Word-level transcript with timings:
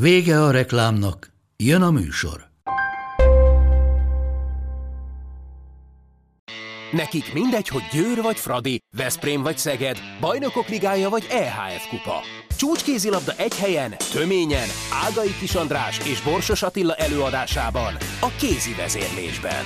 Vége 0.00 0.42
a 0.42 0.50
reklámnak, 0.50 1.32
jön 1.56 1.82
a 1.82 1.90
műsor. 1.90 2.48
Nekik 6.92 7.32
mindegy, 7.32 7.68
hogy 7.68 7.82
Győr 7.92 8.22
vagy 8.22 8.36
Fradi, 8.36 8.78
Veszprém 8.96 9.42
vagy 9.42 9.58
Szeged, 9.58 9.98
Bajnokok 10.20 10.68
Ligája 10.68 11.08
vagy 11.08 11.26
EHF 11.30 11.88
Kupa. 11.88 12.20
Csúcskézilabda 12.56 13.32
egy 13.36 13.56
helyen, 13.56 13.94
töményen, 14.12 14.68
Ágai 15.04 15.34
Kis 15.38 15.54
András 15.54 15.98
és 15.98 16.22
Borsos 16.22 16.62
Attila 16.62 16.94
előadásában, 16.94 17.94
a 18.20 18.28
kézi 18.38 18.74
vezérlésben. 18.74 19.64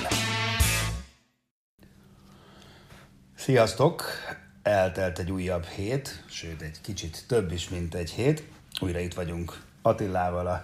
Sziasztok! 3.35 4.03
Eltelt 4.63 5.19
egy 5.19 5.31
újabb 5.31 5.65
hét, 5.65 6.23
sőt 6.29 6.61
egy 6.61 6.81
kicsit 6.81 7.23
több 7.27 7.51
is, 7.51 7.69
mint 7.69 7.95
egy 7.95 8.09
hét. 8.09 8.43
Újra 8.79 8.99
itt 8.99 9.13
vagyunk 9.13 9.69
Attilával 9.81 10.47
a 10.47 10.63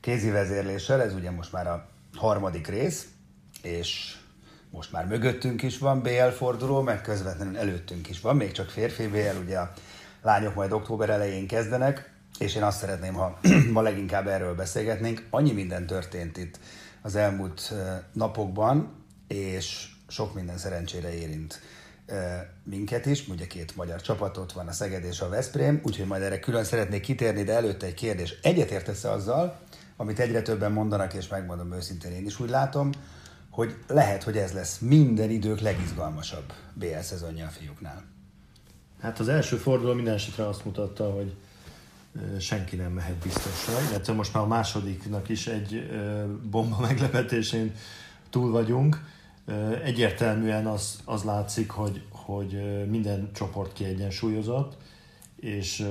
kézi 0.00 0.30
vezérléssel, 0.30 1.02
ez 1.02 1.14
ugye 1.14 1.30
most 1.30 1.52
már 1.52 1.66
a 1.66 1.88
harmadik 2.14 2.66
rész, 2.66 3.08
és 3.62 4.16
most 4.70 4.92
már 4.92 5.06
mögöttünk 5.06 5.62
is 5.62 5.78
van 5.78 6.02
BL 6.02 6.28
forduló, 6.36 6.80
meg 6.80 7.00
közvetlenül 7.00 7.58
előttünk 7.58 8.08
is 8.08 8.20
van, 8.20 8.36
még 8.36 8.52
csak 8.52 8.68
férfi 8.68 9.06
BL, 9.06 9.38
ugye 9.44 9.58
a 9.58 9.72
lányok 10.22 10.54
majd 10.54 10.72
október 10.72 11.10
elején 11.10 11.46
kezdenek, 11.46 12.12
és 12.38 12.54
én 12.54 12.62
azt 12.62 12.78
szeretném, 12.78 13.14
ha 13.14 13.38
ma 13.72 13.80
leginkább 13.80 14.26
erről 14.26 14.54
beszélgetnénk. 14.54 15.26
Annyi 15.30 15.52
minden 15.52 15.86
történt 15.86 16.36
itt 16.36 16.58
az 17.02 17.16
elmúlt 17.16 17.72
napokban, 18.12 19.04
és 19.28 19.88
sok 20.08 20.34
minden 20.34 20.58
szerencsére 20.58 21.14
érint 21.14 21.60
minket 22.64 23.06
is, 23.06 23.28
ugye 23.28 23.46
két 23.46 23.76
magyar 23.76 24.00
csapatot 24.00 24.52
van, 24.52 24.68
a 24.68 24.72
Szeged 24.72 25.04
és 25.04 25.20
a 25.20 25.28
Veszprém, 25.28 25.80
úgyhogy 25.84 26.06
majd 26.06 26.22
erre 26.22 26.38
külön 26.38 26.64
szeretnék 26.64 27.00
kitérni, 27.00 27.42
de 27.42 27.52
előtte 27.52 27.86
egy 27.86 27.94
kérdés. 27.94 28.34
Egyetértesz 28.42 29.04
azzal, 29.04 29.60
amit 29.96 30.18
egyre 30.18 30.42
többen 30.42 30.72
mondanak, 30.72 31.14
és 31.14 31.28
megmondom 31.28 31.72
őszintén, 31.72 32.12
én 32.12 32.26
is 32.26 32.40
úgy 32.40 32.50
látom, 32.50 32.90
hogy 33.50 33.76
lehet, 33.86 34.22
hogy 34.22 34.36
ez 34.36 34.52
lesz 34.52 34.78
minden 34.78 35.30
idők 35.30 35.60
legizgalmasabb 35.60 36.52
BL 36.74 37.00
szezonja 37.00 37.46
a 37.46 37.48
fiúknál. 37.48 38.04
Hát 39.00 39.18
az 39.18 39.28
első 39.28 39.56
forduló 39.56 39.92
minden 39.92 40.14
esetre 40.14 40.48
azt 40.48 40.64
mutatta, 40.64 41.10
hogy 41.10 41.36
senki 42.40 42.76
nem 42.76 42.92
mehet 42.92 43.14
biztosra, 43.14 43.72
illetve 43.90 44.12
most 44.12 44.34
már 44.34 44.42
a 44.42 44.46
másodiknak 44.46 45.28
is 45.28 45.46
egy 45.46 45.90
bomba 46.50 46.80
meglepetésén 46.80 47.74
túl 48.30 48.50
vagyunk. 48.50 49.12
Egyértelműen 49.84 50.66
az, 50.66 51.00
az 51.04 51.22
látszik, 51.22 51.70
hogy, 51.70 52.02
hogy 52.10 52.84
minden 52.88 53.30
csoport 53.34 53.72
kiegyensúlyozott, 53.72 54.76
és 55.36 55.88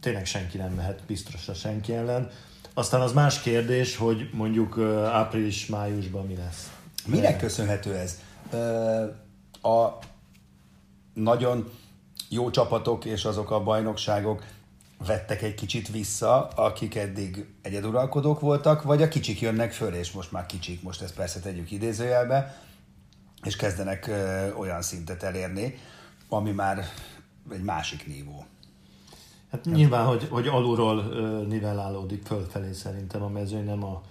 tényleg 0.00 0.26
senki 0.26 0.56
nem 0.56 0.72
mehet 0.72 1.02
biztosra 1.06 1.54
senki 1.54 1.94
ellen. 1.94 2.30
Aztán 2.74 3.00
az 3.00 3.12
más 3.12 3.40
kérdés, 3.40 3.96
hogy 3.96 4.30
mondjuk 4.32 4.78
április-májusban 5.12 6.26
mi 6.26 6.36
lesz. 6.36 6.72
Minek 7.06 7.38
köszönhető 7.38 7.96
ez? 7.96 8.18
A 9.62 9.98
nagyon 11.14 11.70
jó 12.28 12.50
csapatok 12.50 13.04
és 13.04 13.24
azok 13.24 13.50
a 13.50 13.62
bajnokságok 13.62 14.44
vettek 15.06 15.42
egy 15.42 15.54
kicsit 15.54 15.88
vissza, 15.88 16.48
akik 16.48 16.94
eddig 16.94 17.46
egyeduralkodók 17.62 18.40
voltak, 18.40 18.82
vagy 18.82 19.02
a 19.02 19.08
kicsik 19.08 19.40
jönnek 19.40 19.72
föl, 19.72 19.94
és 19.94 20.12
most 20.12 20.32
már 20.32 20.46
kicsik, 20.46 20.82
most 20.82 21.02
ezt 21.02 21.14
persze 21.14 21.40
tegyük 21.40 21.70
idézőjelbe, 21.70 22.56
és 23.42 23.56
kezdenek 23.56 24.06
ö, 24.06 24.52
olyan 24.52 24.82
szintet 24.82 25.22
elérni, 25.22 25.78
ami 26.28 26.50
már 26.50 26.84
egy 27.50 27.62
másik 27.62 28.06
nívó. 28.06 28.44
Hát 29.50 29.64
nyilván, 29.64 30.06
hogy, 30.06 30.28
hogy 30.30 30.46
alulról 30.46 30.98
ö, 30.98 31.46
nivellálódik 31.46 32.26
fölfelé 32.26 32.72
szerintem 32.72 33.22
a 33.22 33.28
mezőny, 33.28 33.64
nem 33.64 33.84
a 33.84 34.02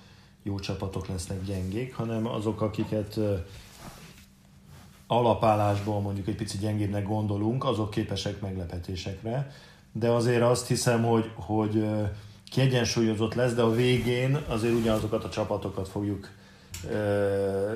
jó 0.43 0.59
csapatok 0.59 1.07
lesznek 1.07 1.43
gyengék, 1.43 1.95
hanem 1.95 2.27
azok, 2.27 2.61
akiket 2.61 3.17
ö, 3.17 3.35
alapállásból 5.07 6.01
mondjuk 6.01 6.27
egy 6.27 6.35
picit 6.35 6.59
gyengébbnek 6.59 7.07
gondolunk, 7.07 7.63
azok 7.63 7.89
képesek 7.89 8.41
meglepetésekre. 8.41 9.51
De 9.91 10.09
azért 10.09 10.41
azt 10.41 10.67
hiszem, 10.67 11.03
hogy, 11.03 11.31
hogy 11.35 11.85
kiegyensúlyozott 12.51 13.33
lesz, 13.33 13.53
de 13.53 13.61
a 13.61 13.71
végén 13.71 14.37
azért 14.47 14.73
ugyanazokat 14.73 15.23
a 15.23 15.29
csapatokat 15.29 15.87
fogjuk 15.87 16.29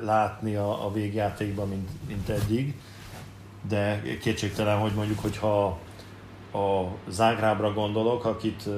látni 0.01 0.55
a, 0.55 0.85
a 0.85 0.91
végjátékban, 0.91 1.67
mint, 1.67 1.89
mint 2.07 2.29
eddig. 2.29 2.75
De 3.67 4.01
kétségtelen, 4.21 4.77
hogy 4.77 4.91
mondjuk, 4.91 5.19
hogyha 5.19 5.79
a 6.53 6.87
Zágrábra 7.09 7.73
gondolok, 7.73 8.25
akit, 8.25 8.69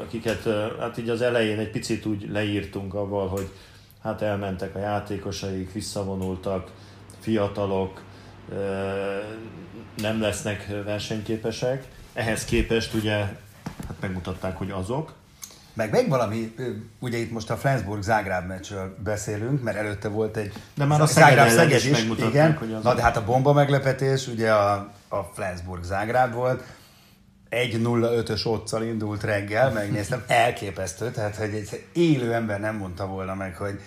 akiket 0.00 0.42
hát 0.78 0.98
így 0.98 1.08
az 1.08 1.22
elején 1.22 1.58
egy 1.58 1.70
picit 1.70 2.06
úgy 2.06 2.30
leírtunk 2.30 2.94
avval, 2.94 3.28
hogy 3.28 3.50
hát 4.02 4.22
elmentek 4.22 4.74
a 4.74 4.78
játékosaik, 4.78 5.72
visszavonultak, 5.72 6.72
fiatalok, 7.18 8.02
nem 9.96 10.20
lesznek 10.20 10.66
versenyképesek. 10.84 11.88
Ehhez 12.16 12.44
képest 12.44 12.94
ugye 12.94 13.16
hát 13.86 13.96
megmutatták, 14.00 14.56
hogy 14.56 14.70
azok. 14.70 15.12
Meg 15.74 15.90
még 15.90 16.08
valami, 16.08 16.54
ugye 16.98 17.18
itt 17.18 17.32
most 17.32 17.50
a 17.50 17.56
Flensburg-Zágráb 17.56 18.46
meccsről 18.46 18.96
beszélünk, 19.04 19.62
mert 19.62 19.76
előtte 19.76 20.08
volt 20.08 20.36
egy 20.36 20.52
de 20.74 20.84
már 20.84 21.00
a 21.00 21.06
Zágráb 21.06 21.48
Szeged 21.48 21.76
is, 21.76 21.84
is 21.84 22.04
igen. 22.28 22.56
Hogy 22.56 22.78
Na 22.82 22.94
de 22.94 23.02
hát 23.02 23.16
a 23.16 23.24
bomba 23.24 23.52
meglepetés 23.52 24.26
ugye 24.26 24.52
a, 24.52 24.92
a 25.08 25.22
Flensburg-Zágráb 25.34 26.32
volt, 26.32 26.62
1-0-5-ös 27.50 28.46
otccal 28.46 28.82
indult 28.82 29.22
reggel, 29.22 29.70
megnéztem, 29.70 30.24
elképesztő, 30.44 31.10
tehát 31.10 31.36
hogy 31.36 31.54
egy 31.54 31.84
élő 31.92 32.32
ember 32.32 32.60
nem 32.60 32.76
mondta 32.76 33.06
volna 33.06 33.34
meg, 33.34 33.56
hogy 33.56 33.80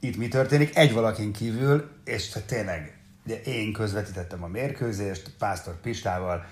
itt 0.00 0.16
mi 0.16 0.28
történik, 0.28 0.76
egy 0.76 0.92
valakin 0.92 1.32
kívül, 1.32 1.90
és 2.04 2.36
tényleg, 2.46 2.98
ugye 3.24 3.40
én 3.40 3.72
közvetítettem 3.72 4.42
a 4.42 4.48
mérkőzést 4.48 5.30
Pásztor 5.38 5.80
Pistával, 5.80 6.44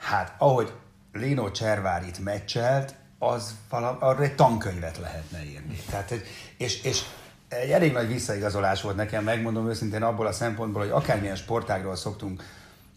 hát 0.00 0.34
ahogy 0.38 0.72
Lino 1.12 1.50
Cservár 1.50 2.06
itt 2.06 2.18
meccselt, 2.18 2.94
az 3.18 3.54
valami, 3.70 3.96
arra 4.00 4.22
egy 4.22 4.34
tankönyvet 4.34 4.98
lehetne 4.98 5.44
írni. 5.44 5.78
Tehát, 5.90 6.14
és, 6.56 6.82
és 6.82 7.02
egy 7.48 7.70
elég 7.70 7.92
nagy 7.92 8.08
visszaigazolás 8.08 8.82
volt 8.82 8.96
nekem, 8.96 9.24
megmondom 9.24 9.68
őszintén 9.68 10.02
abból 10.02 10.26
a 10.26 10.32
szempontból, 10.32 10.82
hogy 10.82 10.90
akármilyen 10.90 11.36
sportágról 11.36 11.96
szoktunk 11.96 12.42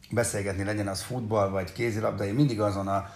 beszélgetni, 0.10 0.64
legyen 0.64 0.88
az 0.88 1.02
futball 1.02 1.50
vagy 1.50 1.72
kézilabda, 1.72 2.26
én 2.26 2.34
mindig 2.34 2.62
azon 2.62 2.88
a 2.88 3.10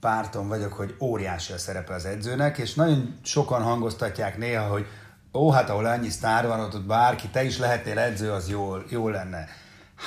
párton 0.00 0.48
vagyok, 0.48 0.72
hogy 0.72 0.96
óriási 1.00 1.52
a 1.52 1.58
szerepe 1.58 1.94
az 1.94 2.04
edzőnek, 2.04 2.58
és 2.58 2.74
nagyon 2.74 3.18
sokan 3.22 3.62
hangoztatják 3.62 4.38
néha, 4.38 4.66
hogy 4.66 4.86
ó, 5.32 5.50
hát 5.50 5.70
ahol 5.70 5.84
annyi 5.84 6.08
sztár 6.08 6.46
van, 6.46 6.60
ott, 6.60 6.74
ott 6.74 6.86
bárki, 6.86 7.28
te 7.28 7.44
is 7.44 7.58
lehetnél 7.58 7.98
edző, 7.98 8.32
az 8.32 8.48
jó, 8.48 8.76
jó 8.88 9.08
lenne. 9.08 9.48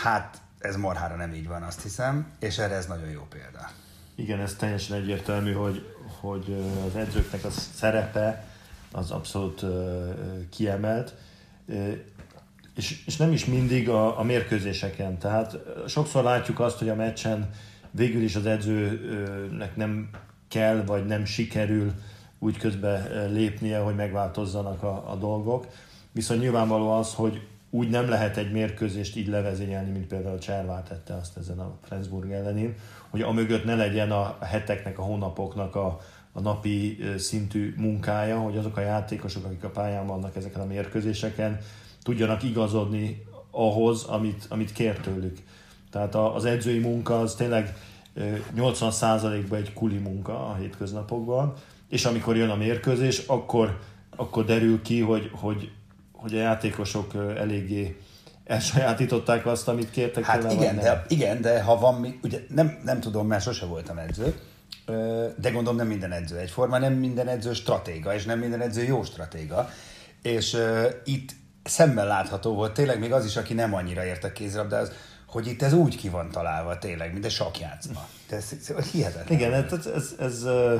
Hát 0.03 0.37
ez 0.63 0.75
marhára 0.75 1.15
nem 1.15 1.33
így 1.33 1.47
van, 1.47 1.63
azt 1.63 1.81
hiszem, 1.81 2.27
és 2.39 2.57
erre 2.57 2.75
ez 2.75 2.85
nagyon 2.85 3.09
jó 3.09 3.25
példa. 3.29 3.69
Igen, 4.15 4.39
ez 4.39 4.55
teljesen 4.55 4.97
egyértelmű, 4.97 5.51
hogy, 5.51 5.95
hogy 6.19 6.55
az 6.87 6.95
edzőknek 6.95 7.43
a 7.43 7.49
szerepe 7.49 8.47
az 8.91 9.11
abszolút 9.11 9.65
kiemelt 10.49 11.13
és, 12.75 13.03
és 13.05 13.17
nem 13.17 13.31
is 13.31 13.45
mindig 13.45 13.89
a, 13.89 14.19
a 14.19 14.23
mérkőzéseken. 14.23 15.17
Tehát 15.17 15.57
sokszor 15.87 16.23
látjuk 16.23 16.59
azt, 16.59 16.77
hogy 16.77 16.89
a 16.89 16.95
meccsen 16.95 17.49
végül 17.91 18.21
is 18.21 18.35
az 18.35 18.45
edzőnek 18.45 19.75
nem 19.75 20.09
kell, 20.47 20.83
vagy 20.85 21.05
nem 21.05 21.25
sikerül 21.25 21.93
úgy 22.39 22.57
közbe 22.57 23.25
lépnie, 23.31 23.79
hogy 23.79 23.95
megváltozzanak 23.95 24.83
a, 24.83 25.11
a 25.11 25.15
dolgok. 25.15 25.67
Viszont 26.11 26.39
nyilvánvaló 26.39 26.91
az, 26.91 27.13
hogy 27.13 27.47
úgy 27.75 27.89
nem 27.89 28.09
lehet 28.09 28.37
egy 28.37 28.51
mérkőzést 28.51 29.15
így 29.15 29.27
levezényelni, 29.27 29.91
mint 29.91 30.07
például 30.07 30.37
Cservá 30.37 30.83
tette 30.83 31.13
azt 31.13 31.37
ezen 31.37 31.59
a 31.59 31.77
Flensburg 31.81 32.31
ellenén, 32.31 32.75
hogy 33.09 33.21
a 33.21 33.31
mögött 33.31 33.63
ne 33.63 33.75
legyen 33.75 34.11
a 34.11 34.37
heteknek, 34.41 34.99
a 34.99 35.01
hónapoknak 35.01 35.75
a, 35.75 35.99
a 36.31 36.39
napi 36.39 36.99
szintű 37.17 37.73
munkája, 37.77 38.39
hogy 38.39 38.57
azok 38.57 38.77
a 38.77 38.81
játékosok, 38.81 39.45
akik 39.45 39.63
a 39.63 39.69
pályán 39.69 40.07
vannak 40.07 40.35
ezeken 40.35 40.61
a 40.61 40.65
mérkőzéseken, 40.65 41.57
tudjanak 42.03 42.43
igazodni 42.43 43.23
ahhoz, 43.51 44.03
amit, 44.03 44.45
amit 44.49 44.71
kér 44.71 44.99
tőlük. 44.99 45.37
Tehát 45.91 46.15
az 46.15 46.45
edzői 46.45 46.79
munka 46.79 47.19
az 47.19 47.35
tényleg 47.35 47.75
80%-ban 48.55 49.59
egy 49.59 49.73
kuli 49.73 49.97
munka 49.97 50.47
a 50.47 50.55
hétköznapokban, 50.55 51.53
és 51.89 52.05
amikor 52.05 52.37
jön 52.37 52.49
a 52.49 52.55
mérkőzés, 52.55 53.19
akkor, 53.27 53.79
akkor 54.15 54.45
derül 54.45 54.81
ki, 54.81 54.99
hogy, 54.99 55.29
hogy, 55.33 55.71
hogy 56.23 56.33
a 56.33 56.41
játékosok 56.41 57.13
eléggé 57.37 57.97
elsajátították 58.45 59.45
azt, 59.45 59.67
amit 59.67 59.91
kértek 59.91 60.23
Hát 60.23 60.39
tőle, 60.39 60.53
igen 60.53 60.75
de, 60.75 61.05
igen, 61.07 61.41
de 61.41 61.61
ha 61.61 61.79
van, 61.79 62.19
ugye 62.23 62.39
nem, 62.49 62.79
nem 62.83 62.99
tudom, 62.99 63.27
mert 63.27 63.43
sose 63.43 63.65
voltam 63.65 63.97
edző, 63.97 64.35
de 65.37 65.49
gondolom 65.49 65.75
nem 65.75 65.87
minden 65.87 66.11
edző 66.11 66.37
egyforma, 66.37 66.77
nem 66.77 66.93
minden 66.93 67.27
edző 67.27 67.53
stratéga, 67.53 68.13
és 68.13 68.25
nem 68.25 68.39
minden 68.39 68.61
edző 68.61 68.83
jó 68.83 69.03
stratéga. 69.03 69.69
És 70.21 70.53
uh, 70.53 70.85
itt 71.03 71.31
szemben 71.63 72.07
látható 72.07 72.53
volt 72.53 72.73
tényleg 72.73 72.99
még 72.99 73.13
az 73.13 73.25
is, 73.25 73.37
aki 73.37 73.53
nem 73.53 73.73
annyira 73.73 74.05
ért 74.05 74.23
a 74.23 74.31
kézilabdához, 74.31 74.91
hogy 75.27 75.47
itt 75.47 75.61
ez 75.61 75.73
úgy 75.73 75.97
ki 75.97 76.09
van 76.09 76.29
találva 76.31 76.77
tényleg, 76.77 77.13
mint 77.13 77.25
egy 77.25 77.31
sakjátszma. 77.31 78.07
De 78.29 78.35
ez, 78.35 78.51
ez 78.77 78.91
hihetetlen. 78.91 79.37
Igen, 79.37 79.51
hát 79.51 79.71
ez, 79.71 79.85
ez, 79.85 80.15
ez 80.19 80.43
ö, 80.43 80.75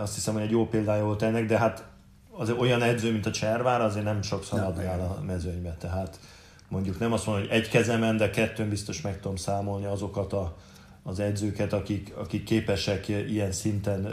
azt 0.00 0.14
hiszem, 0.14 0.34
hogy 0.34 0.42
egy 0.42 0.50
jó 0.50 0.68
példája 0.68 1.04
volt 1.04 1.22
ennek, 1.22 1.46
de 1.46 1.58
hát 1.58 1.84
az 2.36 2.50
olyan 2.50 2.82
edző, 2.82 3.12
mint 3.12 3.26
a 3.26 3.30
Cservár, 3.30 3.80
azért 3.80 4.04
nem 4.04 4.22
sok 4.22 4.44
szaladgál 4.44 4.96
Nem, 4.96 5.06
a 5.06 5.20
mezőnybe. 5.26 5.76
Tehát 5.78 6.18
mondjuk 6.68 6.98
nem 6.98 7.12
azt 7.12 7.26
mondom, 7.26 7.44
hogy 7.44 7.52
egy 7.52 7.68
kezemen, 7.68 8.16
de 8.16 8.30
kettőn 8.30 8.68
biztos 8.68 9.00
meg 9.00 9.20
tudom 9.20 9.36
számolni 9.36 9.86
azokat 9.86 10.32
a, 10.32 10.56
az 11.02 11.20
edzőket, 11.20 11.72
akik, 11.72 12.12
akik 12.16 12.44
képesek 12.44 13.08
ilyen 13.08 13.52
szinten 13.52 14.04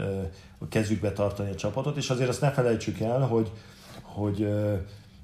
a 0.58 0.68
kezükbe 0.68 1.12
tartani 1.12 1.50
a 1.50 1.54
csapatot, 1.54 1.96
és 1.96 2.10
azért 2.10 2.28
azt 2.28 2.40
ne 2.40 2.50
felejtsük 2.50 3.00
el, 3.00 3.20
hogy, 3.20 3.50
hogy 4.02 4.36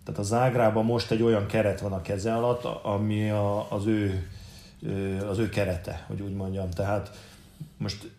tehát 0.04 0.20
a 0.20 0.22
Zágrában 0.22 0.84
most 0.84 1.10
egy 1.10 1.22
olyan 1.22 1.46
keret 1.46 1.80
van 1.80 1.92
a 1.92 2.02
keze 2.02 2.34
alatt, 2.34 2.64
ami 2.64 3.30
a, 3.30 3.72
az 3.72 3.86
ő 3.86 4.28
az 5.28 5.38
ő 5.38 5.48
kerete, 5.48 6.04
hogy 6.06 6.20
úgy 6.20 6.34
mondjam. 6.34 6.70
Tehát 6.70 7.10
most 7.76 8.10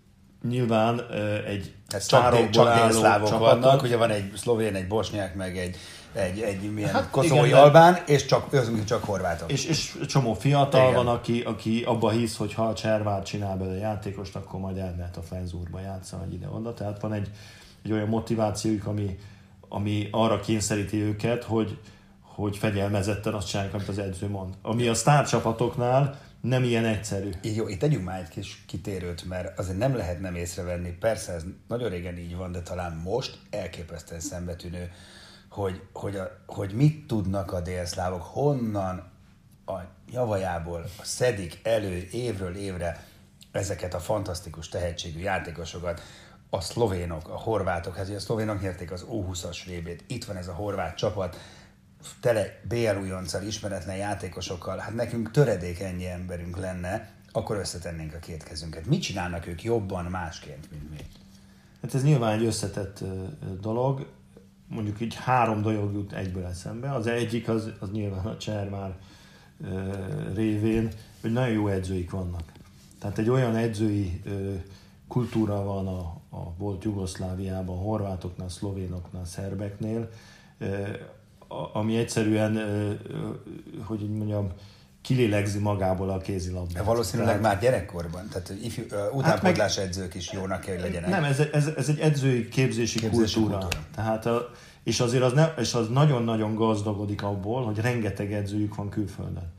nyilván 0.48 1.02
egy 1.48 1.74
Ez 1.88 2.06
csak, 2.06 2.50
csak 2.50 2.68
álló 2.68 2.92
csapatot- 2.92 3.40
vannak, 3.40 3.84
ugye 3.84 3.98
van 3.98 4.10
egy 4.10 4.32
szlovén, 4.36 4.76
egy 4.76 4.88
bosnyák, 4.88 5.36
meg 5.36 5.58
egy, 5.58 5.78
egy, 6.14 6.40
egy 6.42 6.74
milyen 6.74 6.90
Hát 6.90 7.10
koszovói 7.10 7.48
igen, 7.48 7.60
de- 7.60 7.64
albán, 7.64 7.98
és 8.06 8.26
csak, 8.26 8.54
ők 8.54 8.84
csak 8.84 9.04
horvátok. 9.04 9.52
És, 9.52 9.66
és 9.66 9.98
csomó 10.08 10.34
fiatal 10.34 10.82
Igen. 10.82 10.94
van, 10.94 11.08
aki, 11.08 11.42
aki 11.42 11.84
abba 11.84 12.10
hisz, 12.10 12.38
hogy 12.38 12.54
ha 12.54 12.64
a 12.64 12.74
Cservár 12.74 13.24
csinál 13.24 13.58
belőle 13.58 13.78
játékost, 13.78 14.36
akkor 14.36 14.60
majd 14.60 14.78
elmehet 14.78 15.18
a 15.18 15.22
Flensburgba 15.22 15.80
játszani, 15.80 16.24
vagy 16.24 16.34
ide-oda. 16.34 16.74
Tehát 16.74 17.02
van 17.02 17.14
egy, 17.14 17.30
egy 17.84 17.92
olyan 17.92 18.08
motivációjuk, 18.08 18.86
ami, 18.86 19.20
ami 19.70 20.08
arra 20.12 20.40
kényszeríti 20.40 21.02
őket, 21.02 21.44
hogy, 21.44 21.78
hogy 22.22 22.58
fegyelmezetten 22.58 23.34
azt 23.34 23.48
csinálják, 23.48 23.74
amit 23.74 23.88
az 23.88 23.98
edző 24.00 24.28
mond. 24.28 24.54
Ami 24.62 24.88
a 24.88 24.94
sztárcsapatoknál 24.94 26.20
nem 26.42 26.64
ilyen 26.64 26.86
egyszerű. 26.86 27.30
Így 27.42 27.56
jó, 27.56 27.68
itt 27.68 27.80
tegyünk 27.80 28.06
már 28.06 28.20
egy 28.20 28.28
kis 28.28 28.64
kitérőt, 28.68 29.26
mert 29.26 29.60
azért 29.60 29.78
nem 29.78 29.96
lehet 29.96 30.20
nem 30.20 30.36
észrevenni. 30.36 30.92
Persze 30.92 31.34
ez 31.34 31.44
nagyon 31.68 31.90
régen 31.90 32.18
így 32.18 32.36
van, 32.36 32.52
de 32.52 32.62
talán 32.62 32.96
most 32.96 33.40
elképesztően 33.50 34.20
szembetűnő, 34.20 34.92
hogy, 35.50 35.82
hogy, 35.94 36.16
a, 36.16 36.42
hogy 36.46 36.74
mit 36.74 37.08
tudnak 37.08 37.52
a 37.52 37.62
délszlávok, 37.62 38.22
honnan 38.22 39.12
a 39.66 39.78
javajából 40.12 40.86
szedik 41.02 41.60
elő 41.64 42.08
évről 42.12 42.56
évre 42.56 43.06
ezeket 43.52 43.94
a 43.94 44.00
fantasztikus 44.00 44.70
tehetségű 44.70 45.20
játékosokat, 45.20 46.02
a 46.50 46.62
szlovénok, 46.62 47.30
a 47.30 47.38
horvátok, 47.38 47.96
hát 47.96 48.10
a 48.10 48.20
szlovénok 48.20 48.62
nyerték 48.62 48.92
az 48.92 49.06
U20-as 49.10 49.58
VB-t, 49.66 50.04
itt 50.08 50.26
van 50.26 50.38
ez 50.38 50.48
a 50.48 50.54
horvát 50.54 50.98
csapat, 50.98 51.38
tele 52.20 52.62
BL 52.68 52.98
újonccal, 53.02 53.44
ismeretlen 53.44 53.96
játékosokkal, 53.96 54.78
hát 54.78 54.96
nekünk 54.96 55.32
töredék 55.32 55.80
ennyi 55.80 56.08
emberünk 56.08 56.58
lenne, 56.58 57.12
akkor 57.32 57.58
összetennénk 57.58 58.14
a 58.14 58.20
két 58.20 58.44
kezünket. 58.44 58.86
Mit 58.86 59.02
csinálnak 59.02 59.48
ők 59.48 59.64
jobban 59.64 60.06
másként, 60.06 60.72
mint 60.72 60.90
mi? 60.90 60.98
Hát 61.82 61.94
ez 61.94 62.04
nyilván 62.04 62.40
egy 62.40 62.46
összetett 62.46 63.04
dolog. 63.62 64.08
Mondjuk 64.68 65.02
így 65.02 65.16
három 65.16 65.62
dolog 65.62 65.94
jut 65.94 66.14
egyből 66.14 66.46
eszembe. 66.46 66.94
Az 66.94 67.08
egyik 67.08 67.48
az, 67.48 67.72
az 67.80 67.92
nyilván 67.92 68.26
a 68.26 68.38
Csermár 68.38 68.98
révén, 70.34 70.92
hogy 71.22 71.32
nagyon 71.32 71.54
jó 71.54 71.68
edzőik 71.68 72.12
vannak. 72.12 72.52
Tehát 73.00 73.18
egy 73.18 73.30
olyan 73.30 73.56
edzői 73.56 74.22
kultúra 75.08 75.64
van 75.64 75.88
a, 75.88 76.00
a 76.30 76.54
volt 76.58 76.84
Jugoszláviában, 76.84 77.78
horvátoknál, 77.78 78.50
szlovénoknál, 78.50 79.26
szerbeknél, 79.26 80.10
ami 81.74 81.98
egyszerűen, 81.98 82.60
hogy 83.86 84.02
így 84.02 84.10
mondjam, 84.10 84.52
kilélegzi 85.02 85.60
magából 85.60 86.10
a 86.10 86.18
kézilabdát. 86.18 86.86
Valószínűleg 86.86 87.42
már 87.42 87.60
gyerekkorban, 87.60 88.28
tehát 88.28 88.54
ifjú, 88.64 88.84
ö, 88.90 89.10
utánpótlás 89.12 89.78
edzők 89.78 90.16
is 90.16 90.32
jónak 90.32 90.62
kell, 90.62 90.74
hogy 90.74 90.84
legyenek. 90.84 91.10
Nem, 91.10 91.24
ez, 91.24 91.40
ez, 91.52 91.68
ez 91.78 91.90
egy 91.90 92.00
edzői 92.00 92.48
képzési, 92.50 93.00
Képzési 93.00 93.34
kultúra. 93.40 93.58
kultúra. 93.58 93.84
Tehát 93.96 94.26
a, 94.26 94.50
és 94.84 95.00
azért 95.00 95.24
az, 95.24 95.34
ne, 95.34 95.46
és 95.58 95.74
az 95.74 95.88
nagyon-nagyon 95.90 96.56
gazdagodik 96.56 97.24
abból, 97.24 97.66
hogy 97.66 97.78
rengeteg 97.78 98.34
edzőjük 98.34 98.76
van 98.76 98.90
külföldön. 98.90 99.52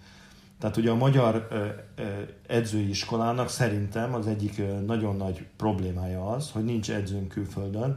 Tehát 0.61 0.77
ugye 0.77 0.91
a 0.91 0.95
magyar 0.95 1.49
edzői 2.47 2.89
iskolának 2.89 3.49
szerintem 3.49 4.15
az 4.15 4.27
egyik 4.27 4.63
nagyon 4.87 5.17
nagy 5.17 5.47
problémája 5.57 6.29
az, 6.29 6.51
hogy 6.51 6.65
nincs 6.65 6.91
edzőnk 6.91 7.29
külföldön. 7.29 7.97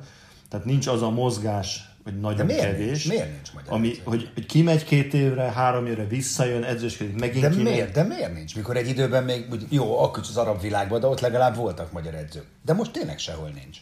Tehát 0.49 0.65
nincs 0.65 0.87
az 0.87 1.01
a 1.01 1.09
mozgás, 1.09 1.92
vagy 2.03 2.19
nagyon 2.19 2.37
De 2.37 2.43
miért 2.43 2.61
kevés. 2.61 2.85
nincs? 2.87 3.07
Miért 3.07 3.31
nincs 3.31 3.53
magyar 3.53 3.73
ami, 3.73 3.89
edző? 3.89 4.01
hogy, 4.03 4.29
hogy 4.33 4.45
kimegy 4.45 4.83
két 4.83 5.13
évre, 5.13 5.41
három 5.43 5.85
évre 5.85 6.07
visszajön, 6.07 6.63
edzősködik, 6.63 7.19
megint 7.19 7.43
De 7.43 7.49
kimegy. 7.49 7.63
miért? 7.63 7.91
De 7.93 8.03
miért 8.03 8.33
nincs? 8.33 8.55
Mikor 8.55 8.77
egy 8.77 8.87
időben 8.87 9.23
még, 9.23 9.47
úgy, 9.51 9.65
jó, 9.69 9.99
akkor 9.99 10.23
az 10.29 10.37
arab 10.37 10.61
világban, 10.61 10.99
de 10.99 11.07
ott 11.07 11.19
legalább 11.19 11.55
voltak 11.55 11.91
magyar 11.91 12.13
edzők. 12.13 12.45
De 12.65 12.73
most 12.73 12.91
tényleg 12.91 13.19
sehol 13.19 13.49
nincs. 13.49 13.77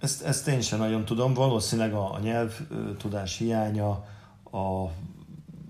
Ezt, 0.00 0.22
ezt 0.22 0.48
én 0.48 0.60
sem 0.60 0.78
nagyon 0.78 1.04
tudom. 1.04 1.34
Valószínűleg 1.34 1.92
a, 1.92 2.14
a 2.14 2.18
nyelvtudás 2.22 3.36
hiánya, 3.38 3.90
a 4.52 4.90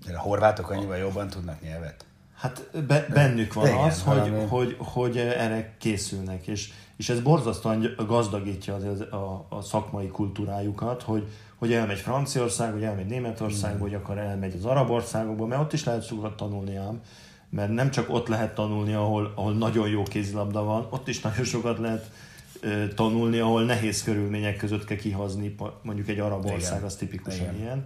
De 0.05 0.15
a 0.15 0.19
horvátok 0.19 0.69
annyival 0.69 0.97
jobban 0.97 1.27
tudnak 1.29 1.61
nyelvet. 1.61 2.05
Hát 2.35 2.69
be, 2.87 3.05
bennük 3.13 3.53
van 3.53 3.65
Igen, 3.67 3.77
az, 3.77 4.01
hogy, 4.01 4.15
valami. 4.17 4.45
hogy, 4.47 4.75
hogy 4.79 5.17
erre 5.17 5.75
készülnek, 5.79 6.47
és, 6.47 6.71
és 7.01 7.09
ez 7.09 7.19
borzasztóan 7.19 7.95
gazdagítja 8.07 8.75
az, 8.75 9.01
a, 9.01 9.45
a 9.49 9.61
szakmai 9.61 10.07
kultúrájukat, 10.07 11.01
hogy, 11.03 11.27
hogy 11.55 11.73
elmegy 11.73 11.99
Franciaország, 11.99 12.73
vagy 12.73 12.83
elmegy 12.83 13.05
Németországba, 13.05 13.79
vagy 13.83 13.93
akar 13.93 14.17
elmegy 14.17 14.53
az 14.57 14.65
arab 14.65 14.89
országokba, 14.89 15.45
mert 15.45 15.61
ott 15.61 15.73
is 15.73 15.83
lehet 15.83 16.05
sokat 16.05 16.35
tanulni 16.35 16.75
ám, 16.75 17.01
mert 17.49 17.71
nem 17.71 17.91
csak 17.91 18.09
ott 18.09 18.27
lehet 18.27 18.55
tanulni, 18.55 18.93
ahol, 18.93 19.33
ahol 19.35 19.53
nagyon 19.53 19.89
jó 19.89 20.03
kézilabda 20.03 20.63
van, 20.63 20.87
ott 20.89 21.07
is 21.07 21.21
nagyon 21.21 21.43
sokat 21.43 21.77
lehet 21.77 22.11
ö, 22.59 22.87
tanulni, 22.87 23.39
ahol 23.39 23.63
nehéz 23.63 24.03
körülmények 24.03 24.57
között 24.57 24.85
kell 24.85 24.97
kihozni, 24.97 25.49
pa- 25.49 25.83
mondjuk 25.83 26.07
egy 26.07 26.19
arab 26.19 26.43
Igen. 26.43 26.55
ország, 26.55 26.83
az 26.83 26.95
tipikusan 26.95 27.55
Igen. 27.55 27.55
ilyen. 27.55 27.85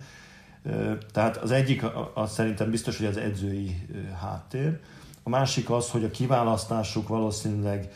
Ö, 0.63 0.93
Tehát 1.11 1.37
az 1.37 1.51
egyik, 1.51 1.83
az 2.13 2.31
szerintem 2.33 2.69
biztos, 2.69 2.97
hogy 2.97 3.07
az 3.07 3.17
edzői 3.17 3.87
háttér. 4.21 4.79
A 5.23 5.29
másik 5.29 5.69
az, 5.69 5.89
hogy 5.89 6.03
a 6.03 6.11
kiválasztásuk 6.11 7.07
valószínűleg 7.07 7.89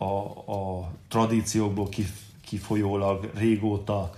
a, 0.00 0.52
a 0.52 0.90
tradíciókból 1.08 1.88
kif, 1.88 2.10
kifolyólag 2.44 3.30
régóta 3.34 4.10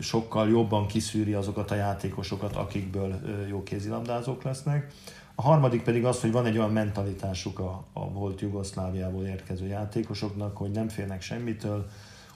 sokkal 0.00 0.48
jobban 0.48 0.86
kiszűri 0.86 1.32
azokat 1.32 1.70
a 1.70 1.74
játékosokat, 1.74 2.56
akikből 2.56 3.20
jó 3.48 3.62
kézilabdázók 3.62 4.42
lesznek. 4.42 4.92
A 5.34 5.42
harmadik 5.42 5.82
pedig 5.82 6.04
az, 6.04 6.20
hogy 6.20 6.32
van 6.32 6.46
egy 6.46 6.58
olyan 6.58 6.72
mentalitásuk 6.72 7.58
a, 7.58 7.84
a 7.92 8.10
volt 8.10 8.40
Jugoszláviából 8.40 9.24
érkező 9.24 9.66
játékosoknak, 9.66 10.56
hogy 10.56 10.70
nem 10.70 10.88
félnek 10.88 11.22
semmitől, 11.22 11.88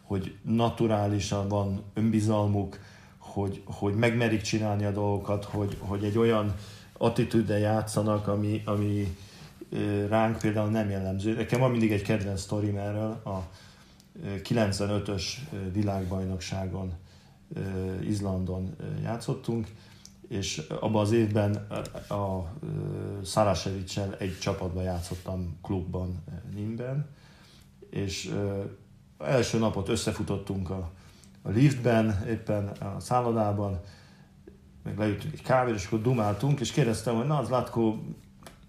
hogy 0.02 0.34
naturálisan 0.42 1.48
van 1.48 1.82
önbizalmuk, 1.94 2.78
hogy, 3.18 3.62
hogy 3.64 3.94
megmerik 3.94 4.40
csinálni 4.40 4.84
a 4.84 4.90
dolgokat, 4.90 5.44
hogy, 5.44 5.76
hogy 5.80 6.04
egy 6.04 6.18
olyan 6.18 6.54
attitűddel 6.98 7.58
játszanak, 7.58 8.28
ami, 8.28 8.62
ami 8.64 9.16
ránk 10.08 10.38
például 10.38 10.70
nem 10.70 10.90
jellemző. 10.90 11.34
Nekem 11.34 11.60
van 11.60 11.70
mindig 11.70 11.92
egy 11.92 12.02
kedvenc 12.02 12.40
sztorim 12.40 12.76
erről, 12.76 13.20
a 13.24 13.48
ö, 14.24 14.34
95-ös 14.48 15.22
ö, 15.52 15.70
világbajnokságon 15.70 16.92
Izlandon 18.00 18.76
játszottunk, 19.02 19.66
és 20.28 20.62
abban 20.80 21.00
az 21.02 21.12
évben 21.12 21.54
a, 22.08 22.52
Szarasevicsel 23.24 24.16
egy 24.18 24.38
csapatban 24.38 24.82
játszottam 24.82 25.58
klubban 25.62 26.24
Nimben, 26.54 27.08
és 27.90 28.34
első 29.18 29.58
napot 29.58 29.88
összefutottunk 29.88 30.70
a, 30.70 30.90
a 31.42 31.50
liftben, 31.50 32.24
éppen 32.28 32.66
a 32.68 33.00
szállodában, 33.00 33.80
meg 34.82 34.98
leütünk 34.98 35.32
egy 35.32 35.42
kávéra, 35.42 35.76
és 35.76 35.86
akkor 35.86 36.02
dumáltunk, 36.02 36.60
és 36.60 36.72
kérdeztem, 36.72 37.16
hogy 37.16 37.26
na, 37.26 37.38
az 37.38 37.48
Latko, 37.48 37.96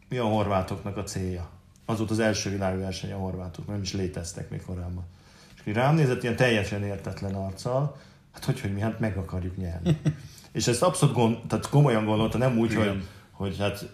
mi 0.10 0.18
a 0.18 0.26
horvátoknak 0.26 0.98
a 0.98 1.04
célja? 1.04 1.50
Az 1.86 1.98
volt 1.98 2.12
az 2.12 2.20
első 2.20 2.50
világverseny 2.50 3.12
a 3.12 3.18
horvátok, 3.18 3.68
nem 3.68 3.82
is 3.82 3.94
léteztek 3.94 4.50
még 4.50 4.62
korábban. 4.62 5.06
És 5.54 5.60
akkor 5.60 5.74
rám 5.74 5.96
nézett 5.96 6.24
ilyen 6.24 6.36
teljesen 6.36 6.84
értetlen 6.84 7.36
arccal, 7.36 7.98
hát 8.32 8.46
hogy, 8.46 8.62
hogy 8.62 8.74
mi 8.74 8.80
hát 8.80 9.00
meg 9.00 9.18
akarjuk 9.18 9.58
nyerni. 9.58 9.98
és 10.52 10.68
ezt 10.68 10.84
abszolút 10.84 11.16
gond, 11.16 11.38
tehát 11.48 11.70
komolyan 11.70 12.06
gondolta, 12.06 12.38
nem 12.38 12.58
úgy, 12.58 12.74
hogy, 12.74 13.04
hogy 13.32 13.58
hát 13.58 13.90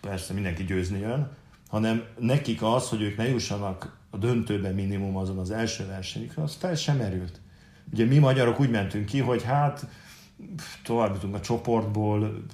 persze 0.00 0.32
mindenki 0.32 0.64
győzni 0.64 0.98
jön, 0.98 1.30
hanem 1.68 2.04
nekik 2.18 2.62
az, 2.62 2.88
hogy 2.88 3.02
ők 3.02 3.16
ne 3.16 3.28
jussanak 3.28 3.98
a 4.10 4.16
döntőben 4.16 4.74
minimum 4.74 5.16
azon 5.16 5.38
az 5.38 5.50
első 5.50 5.86
versenyükön, 5.86 6.44
az 6.44 6.54
fel 6.54 6.74
sem 6.74 6.96
merült. 6.96 7.40
Ugye 7.92 8.04
mi 8.04 8.18
magyarok 8.18 8.60
úgy 8.60 8.70
mentünk 8.70 9.06
ki, 9.06 9.18
hogy 9.18 9.42
hát 9.42 9.86
tovább 10.84 11.14
jutunk 11.14 11.34
a 11.34 11.40
csoportból, 11.40 12.44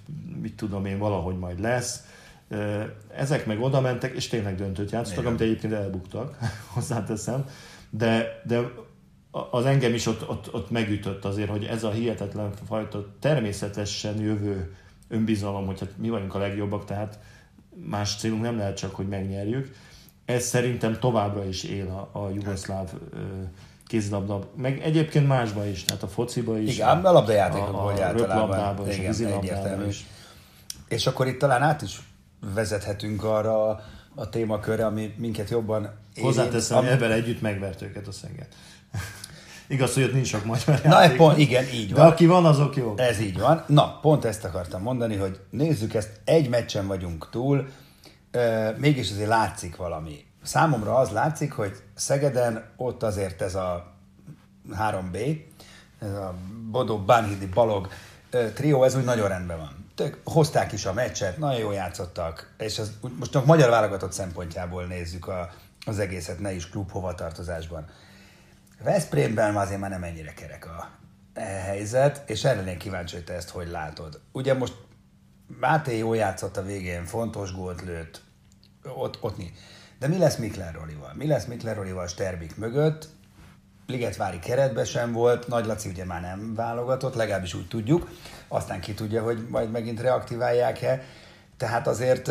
mit 0.40 0.56
tudom 0.56 0.86
én, 0.86 0.98
valahogy 0.98 1.38
majd 1.38 1.60
lesz. 1.60 2.00
Ezek 3.16 3.46
meg 3.46 3.60
oda 3.60 3.80
mentek, 3.80 4.14
és 4.14 4.28
tényleg 4.28 4.54
döntőt 4.54 4.90
játszottak, 4.90 5.26
amit 5.26 5.40
egyébként 5.40 5.72
elbuktak, 5.72 6.38
hozzáteszem. 6.74 7.44
De, 7.90 8.42
de 8.44 8.60
az 9.50 9.64
engem 9.64 9.94
is 9.94 10.06
ott, 10.06 10.28
ott, 10.28 10.54
ott 10.54 10.70
megütött 10.70 11.24
azért, 11.24 11.50
hogy 11.50 11.64
ez 11.64 11.84
a 11.84 11.90
hihetetlen 11.90 12.50
fajta 12.66 13.06
természetesen 13.20 14.20
jövő 14.20 14.74
önbizalom, 15.08 15.66
hogy 15.66 15.80
hát 15.80 15.98
mi 15.98 16.08
vagyunk 16.08 16.34
a 16.34 16.38
legjobbak, 16.38 16.84
tehát 16.84 17.18
más 17.84 18.16
célunk 18.16 18.42
nem 18.42 18.56
lehet 18.56 18.76
csak, 18.76 18.94
hogy 18.94 19.08
megnyerjük. 19.08 19.74
Ez 20.24 20.44
szerintem 20.44 20.98
továbbra 20.98 21.44
is 21.44 21.62
él 21.64 22.08
a, 22.12 22.18
a 22.18 22.30
jugoszláv 22.30 22.92
kézilabda, 23.86 24.50
meg 24.56 24.80
egyébként 24.80 25.26
másba 25.26 25.66
is, 25.66 25.84
tehát 25.84 26.02
a 26.02 26.08
fociba 26.08 26.58
is. 26.58 26.74
Igen, 26.74 27.04
a, 27.04 27.08
a 27.08 27.12
labdajátékokban, 27.12 27.92
hogy 27.92 28.00
általában. 28.00 28.90
Igen, 28.90 29.12
és 29.12 29.20
a 29.20 29.36
egyértelmű. 29.36 29.86
Is. 29.86 30.06
És 30.88 31.06
akkor 31.06 31.26
itt 31.26 31.38
talán 31.38 31.62
át 31.62 31.82
is 31.82 32.00
vezethetünk 32.54 33.24
arra 33.24 33.68
a 34.14 34.28
témakörre, 34.28 34.86
ami 34.86 35.14
minket 35.18 35.50
jobban 35.50 35.90
Hozzáteszem, 36.20 36.78
ami... 36.78 36.88
ebben 36.88 37.12
együtt 37.12 37.40
megvert 37.40 37.82
őket 37.82 38.06
a 38.06 38.12
szenget. 38.12 38.54
Igaz, 39.68 39.94
hogy 39.94 40.02
ott 40.02 40.12
nincs 40.12 40.26
sok 40.26 40.44
magyar 40.44 40.80
Na, 40.84 41.02
játék, 41.02 41.16
pont, 41.16 41.38
igen, 41.38 41.64
így 41.74 41.92
van. 41.92 42.00
De 42.00 42.12
aki 42.12 42.26
van, 42.26 42.44
azok 42.44 42.76
jó. 42.76 42.94
Ez 42.96 43.20
így 43.20 43.38
van. 43.38 43.64
Na, 43.66 43.98
pont 44.00 44.24
ezt 44.24 44.44
akartam 44.44 44.82
mondani, 44.82 45.16
hogy 45.16 45.40
nézzük 45.50 45.94
ezt, 45.94 46.20
egy 46.24 46.48
meccsen 46.48 46.86
vagyunk 46.86 47.28
túl, 47.30 47.68
mégis 48.76 49.10
azért 49.10 49.28
látszik 49.28 49.76
valami. 49.76 50.24
Számomra 50.42 50.96
az 50.96 51.10
látszik, 51.10 51.52
hogy 51.52 51.72
Szegeden 51.94 52.64
ott 52.76 53.02
azért 53.02 53.42
ez 53.42 53.54
a 53.54 53.92
3B, 54.72 55.38
ez 55.98 56.12
a 56.12 56.34
Bodó, 56.70 56.98
Bánhidi, 56.98 57.46
Balog 57.46 57.88
trió, 58.54 58.84
ez 58.84 58.96
úgy 58.96 59.04
nagyon 59.04 59.28
rendben 59.28 59.58
van. 59.58 59.85
Tök, 59.96 60.20
hozták 60.24 60.72
is 60.72 60.84
a 60.84 60.92
meccset, 60.92 61.38
nagyon 61.38 61.60
jól 61.60 61.74
játszottak, 61.74 62.54
és 62.58 62.78
az, 62.78 62.92
most 63.18 63.34
a 63.34 63.44
magyar 63.44 63.70
válogatott 63.70 64.12
szempontjából 64.12 64.84
nézzük 64.84 65.28
a, 65.28 65.50
az 65.86 65.98
egészet, 65.98 66.38
ne 66.38 66.52
is 66.52 66.68
klub 66.68 66.90
hovatartozásban. 66.90 67.88
Veszprémben 68.82 69.56
azért 69.56 69.80
már 69.80 69.90
nem 69.90 70.02
ennyire 70.02 70.32
kerek 70.32 70.66
a 70.66 70.90
e 71.34 71.44
helyzet, 71.44 72.30
és 72.30 72.44
erre 72.44 72.56
lennék 72.56 72.76
kíváncsi, 72.76 73.14
hogy 73.14 73.24
te 73.24 73.32
ezt 73.32 73.48
hogy 73.48 73.68
látod. 73.68 74.20
Ugye 74.32 74.54
most 74.54 74.74
Máté 75.60 75.98
jól 75.98 76.16
játszott 76.16 76.56
a 76.56 76.62
végén, 76.62 77.04
fontos 77.04 77.54
gólt 77.54 77.82
lőtt, 77.82 78.22
ott, 78.82 79.18
ott 79.20 79.36
mi. 79.36 79.52
De 79.98 80.08
mi 80.08 80.18
lesz 80.18 80.36
Mikler 80.36 80.74
Rolival? 80.74 81.12
Mi 81.14 81.26
lesz 81.26 81.44
Mikler 81.44 81.76
Rolival 81.76 82.06
Sterbik 82.06 82.56
mögött? 82.56 83.08
Ligetvári 83.86 84.38
keretbe 84.38 84.84
sem 84.84 85.12
volt, 85.12 85.46
Nagy 85.46 85.66
Laci 85.66 85.88
ugye 85.88 86.04
már 86.04 86.20
nem 86.20 86.54
válogatott, 86.54 87.14
legalábbis 87.14 87.54
úgy 87.54 87.68
tudjuk, 87.68 88.10
aztán 88.48 88.80
ki 88.80 88.94
tudja, 88.94 89.22
hogy 89.22 89.46
majd 89.48 89.70
megint 89.70 90.00
reaktiválják-e. 90.00 91.02
Tehát 91.56 91.86
azért 91.86 92.30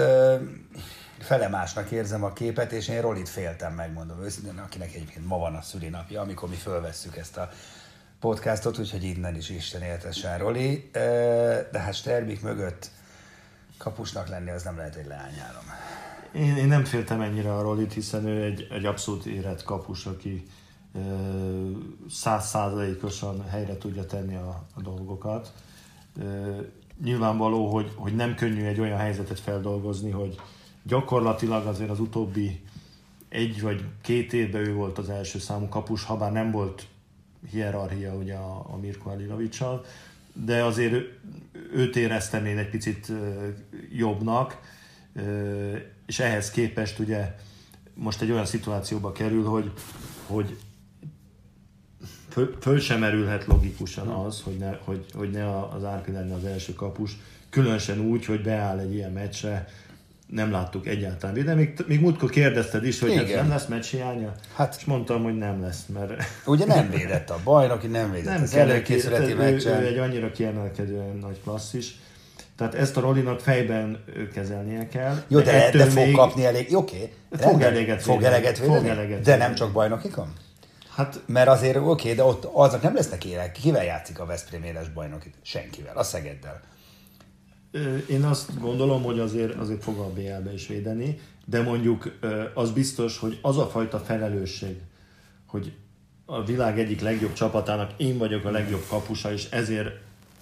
fele 1.20 1.48
másnak 1.48 1.92
érzem 1.92 2.24
a 2.24 2.34
képet, 2.34 2.72
és 2.72 2.88
én 2.88 3.02
Rolit 3.02 3.30
féltem, 3.30 3.74
megmondom 3.74 4.24
őszintén, 4.24 4.58
akinek 4.58 4.94
egyébként 4.94 5.28
ma 5.28 5.38
van 5.38 5.56
a 5.56 5.62
szülinapja, 5.62 6.22
amikor 6.22 6.50
mi 6.50 6.56
fölvesszük 6.56 7.18
ezt 7.18 7.38
a 7.38 7.50
podcastot, 8.20 8.78
úgyhogy 8.78 9.04
innen 9.04 9.36
is 9.36 9.50
Isten 9.50 9.82
éltessen 9.82 10.38
Roli. 10.38 10.90
De 11.72 11.80
hát 11.80 11.94
Sterbik 11.94 12.42
mögött 12.42 12.90
kapusnak 13.78 14.28
lenni, 14.28 14.50
az 14.50 14.64
nem 14.64 14.78
lehet 14.78 14.96
egy 14.96 15.08
leányálom. 15.08 15.64
Én, 16.34 16.58
én 16.58 16.68
nem 16.68 16.84
féltem 16.84 17.22
ennyire 17.22 17.54
a 17.56 17.62
Rolit, 17.62 17.94
hiszen 17.94 18.26
ő 18.28 18.44
egy, 18.44 18.68
egy 18.72 18.86
abszolút 18.86 19.26
érett 19.26 19.64
kapus, 19.64 20.06
aki 20.06 20.46
százszázalékosan 22.10 23.48
helyre 23.48 23.78
tudja 23.78 24.06
tenni 24.06 24.36
a, 24.36 24.66
a 24.74 24.82
dolgokat. 24.82 25.54
Nyilvánvaló, 27.04 27.74
hogy, 27.74 27.92
hogy 27.96 28.16
nem 28.16 28.36
könnyű 28.36 28.64
egy 28.64 28.80
olyan 28.80 28.98
helyzetet 28.98 29.40
feldolgozni, 29.40 30.12
hogy 30.12 30.40
gyakorlatilag 30.84 31.66
azért 31.66 31.90
az 31.90 32.00
utóbbi 32.00 32.64
egy 33.30 33.62
vagy 33.62 33.84
két 34.02 34.34
évben 34.34 34.68
ő 34.68 34.74
volt 34.74 34.98
az 34.98 35.10
első 35.10 35.40
számú 35.40 35.68
kapus, 35.68 36.04
ha 36.04 36.18
bár 36.18 36.32
nem 36.32 36.52
volt 36.52 36.88
hierarchia 37.50 38.14
ugye 38.14 38.36
a, 38.36 38.66
a 38.70 38.78
Mirko 38.78 39.10
Alilovicsal, 39.10 39.86
de 40.34 40.64
azért 40.64 40.96
őt 41.74 41.96
éreztem 41.96 42.46
én 42.46 42.58
egy 42.58 42.70
picit 42.70 43.12
jobbnak, 43.92 44.60
és 46.06 46.20
ehhez 46.20 46.52
képest 46.52 47.00
ugye 47.00 47.36
most 47.94 48.22
egy 48.22 48.32
olyan 48.32 48.46
szituációba 48.46 49.12
kerül, 49.12 49.46
hogy, 49.46 49.72
hogy 50.28 50.58
föl, 52.36 52.56
föl 52.62 52.80
sem 52.80 53.00
merülhet 53.00 53.46
logikusan 53.46 54.08
az, 54.08 54.42
hogy 54.44 54.58
ne, 54.58 54.78
hogy, 54.84 55.06
hogy 55.14 55.30
ne 55.30 55.60
az 55.60 55.84
Árpi 55.84 56.12
lenne 56.12 56.34
az 56.34 56.46
első 56.46 56.74
kapus, 56.74 57.18
különösen 57.50 58.00
úgy, 58.00 58.26
hogy 58.26 58.42
beáll 58.42 58.80
egy 58.80 58.94
ilyen 58.94 59.12
meccsre, 59.12 59.68
nem 60.28 60.52
láttuk 60.52 60.88
egyáltalán 60.88 61.46
De 61.46 61.54
Még, 61.54 61.84
még 61.88 62.02
múltkor 62.02 62.30
kérdezted 62.30 62.86
is, 62.86 63.00
hogy 63.00 63.16
hát 63.16 63.36
nem 63.36 63.50
lesz 63.50 63.66
meccs 63.66 63.86
hiánya? 63.86 64.34
Hát, 64.56 64.76
és 64.80 64.86
mondtam, 64.86 65.24
hogy 65.24 65.38
nem 65.38 65.62
lesz, 65.62 65.86
mert... 65.94 66.24
Ugye 66.46 66.66
nem 66.66 66.90
védett 66.90 67.30
a 67.30 67.40
bajnoki, 67.44 67.88
nem 67.88 68.12
védett 68.12 68.34
nem 68.34 68.42
az 68.42 68.56
előkészületi 68.56 69.34
meccsen. 69.34 69.82
Ő, 69.82 69.86
ő, 69.86 69.88
egy 69.88 69.98
annyira 69.98 70.32
kiemelkedő 70.32 71.02
nagy 71.22 71.42
klasszis. 71.44 72.00
Tehát 72.58 72.74
ezt 72.74 72.98
a 72.98 73.02
Rolinak 73.02 73.40
fejben 73.40 74.04
kezelnie 74.34 74.88
kell. 74.88 75.24
Jó, 75.28 75.40
de, 75.40 75.52
de, 75.52 75.78
de 75.78 75.86
fog 75.86 76.04
még... 76.04 76.16
kapni 76.16 76.46
elég, 76.46 76.76
oké. 76.76 77.12
Okay, 77.30 77.52
fog 77.52 77.62
eleget 77.62 78.02
fog 78.02 78.24
eleget 78.24 78.58
fog 78.58 78.86
eleget 78.86 79.22
de 79.22 79.38
nem 79.38 79.56
csak 79.56 79.72
bajnokikon? 79.72 80.34
Hát, 80.96 81.22
mert 81.26 81.48
azért 81.48 81.76
oké, 81.76 81.88
okay, 81.88 82.14
de 82.14 82.24
ott 82.24 82.48
azok 82.54 82.82
nem 82.82 82.96
lesznek 82.96 83.26
élek. 83.26 83.52
Kivel 83.52 83.84
játszik 83.84 84.20
a 84.20 84.26
Veszprém 84.26 84.64
éles 84.64 84.90
bajnokit? 84.90 85.36
Senkivel, 85.42 85.98
a 85.98 86.04
Szegeddel. 86.04 86.62
Én 88.10 88.24
azt 88.24 88.60
gondolom, 88.60 89.04
hogy 89.04 89.20
azért, 89.20 89.56
azért 89.56 89.84
fog 89.84 89.98
a 89.98 90.10
BL-be 90.10 90.54
is 90.54 90.68
védeni, 90.68 91.20
de 91.46 91.62
mondjuk 91.62 92.20
az 92.54 92.72
biztos, 92.72 93.18
hogy 93.18 93.40
az 93.42 93.58
a 93.58 93.68
fajta 93.68 94.00
felelősség, 94.00 94.82
hogy 95.46 95.74
a 96.26 96.44
világ 96.44 96.80
egyik 96.80 97.02
legjobb 97.02 97.34
csapatának 97.34 97.92
én 97.98 98.18
vagyok 98.18 98.46
a 98.46 98.52
legjobb 98.52 98.86
kapusa, 98.90 99.32
és 99.32 99.50
ezért 99.50 99.90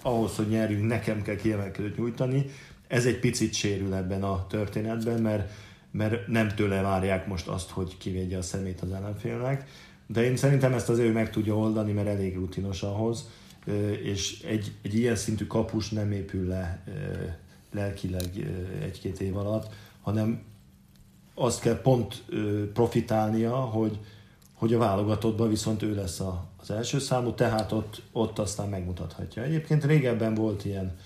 ahhoz, 0.02 0.36
hogy 0.36 0.50
nyerjünk, 0.50 0.88
nekem 0.88 1.22
kell 1.22 1.36
kiemelkedőt 1.36 1.98
nyújtani, 1.98 2.46
ez 2.88 3.06
egy 3.06 3.20
picit 3.20 3.54
sérül 3.54 3.94
ebben 3.94 4.24
a 4.24 4.48
történetben, 4.48 5.22
mert, 5.22 5.52
mert 5.92 6.28
nem 6.28 6.50
tőle 6.56 6.82
várják 6.82 7.28
most 7.28 7.48
azt, 7.48 7.70
hogy 7.70 7.98
kivédje 7.98 8.38
a 8.38 8.42
szemét 8.42 8.82
az 8.82 8.92
ellenfélnek, 8.92 9.68
de 10.08 10.24
én 10.24 10.36
szerintem 10.36 10.74
ezt 10.74 10.90
azért 10.90 11.14
meg 11.14 11.30
tudja 11.30 11.58
oldani, 11.58 11.92
mert 11.92 12.08
elég 12.08 12.36
rutinos 12.36 12.84
ahhoz, 12.84 13.30
és 14.04 14.42
egy, 14.42 14.72
egy 14.82 14.96
ilyen 14.96 15.16
szintű 15.16 15.46
kapus 15.46 15.90
nem 15.90 16.12
épül 16.12 16.48
le 16.48 16.84
lelkileg 17.74 18.30
egy-két 18.82 19.22
év 19.22 19.38
alatt, 19.38 19.74
hanem 20.02 20.42
azt 21.34 21.62
kell 21.62 21.82
pont 21.82 22.24
profitálnia, 22.74 23.56
hogy, 23.56 24.00
hogy 24.54 24.74
a 24.74 24.78
válogatottban 24.78 25.50
viszont 25.50 25.82
ő 25.82 25.96
lesz 25.96 26.20
a, 26.20 26.46
az 26.58 26.72
első 26.72 27.00
számú, 27.00 27.34
tehát 27.34 27.72
ott, 27.72 28.02
ott 28.12 28.40
aztán 28.40 28.70
megmutathatja. 28.70 29.44
Egyébként 29.44 29.86
régebben 29.86 30.34
volt 30.34 30.66
ilyen 30.66 30.98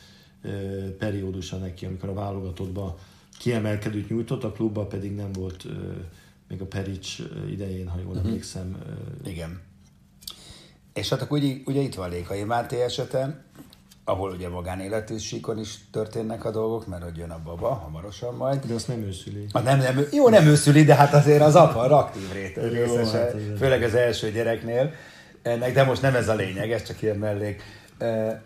periódusa 0.97 1.57
neki, 1.57 1.85
amikor 1.85 2.09
a 2.09 2.13
válogatottban 2.13 2.95
kiemelkedőt 3.39 4.09
nyújtott, 4.09 4.43
a 4.43 4.51
klubban 4.51 4.87
pedig 4.87 5.15
nem 5.15 5.31
volt 5.31 5.65
még 6.47 6.61
a 6.61 6.65
Perics 6.65 7.17
idején, 7.49 7.87
ha 7.87 7.99
jól 7.99 8.11
uh-huh. 8.11 8.25
emlékszem. 8.25 8.77
Igen. 9.23 9.61
És 10.93 11.09
hát 11.09 11.21
akkor 11.21 11.37
ugye, 11.37 11.53
ugye 11.65 11.81
itt 11.81 11.95
van 11.95 12.09
Lékai 12.09 12.43
Máté 12.43 12.81
esete, 12.81 13.45
ahol 14.03 14.31
ugye 14.31 14.49
magánéletű 14.49 15.17
síkon 15.17 15.59
is 15.59 15.79
történnek 15.91 16.45
a 16.45 16.51
dolgok, 16.51 16.87
mert 16.87 17.03
hogy 17.03 17.17
jön 17.17 17.29
a 17.29 17.41
baba 17.43 17.73
hamarosan 17.73 18.35
majd. 18.35 18.65
De 18.65 18.73
azt 18.73 18.87
nem 18.87 19.01
őszüli. 19.01 19.45
A 19.51 19.59
nem, 19.59 19.77
nem, 19.77 20.05
jó, 20.11 20.29
nem 20.29 20.45
őszüli, 20.45 20.83
de 20.83 20.95
hát 20.95 21.13
azért 21.13 21.41
az 21.41 21.55
apa 21.55 21.79
aktív 21.79 22.31
réteg 22.33 22.71
részese, 22.71 23.17
hát 23.17 23.35
főleg 23.57 23.83
az 23.83 23.95
első 23.95 24.31
gyereknél. 24.31 24.93
Ennek, 25.41 25.73
de 25.73 25.83
most 25.83 26.01
nem 26.01 26.15
ez 26.15 26.29
a 26.29 26.35
lényeg, 26.35 26.71
ez 26.71 26.83
csak 26.83 27.01
ilyen 27.01 27.17
mellék 27.17 27.61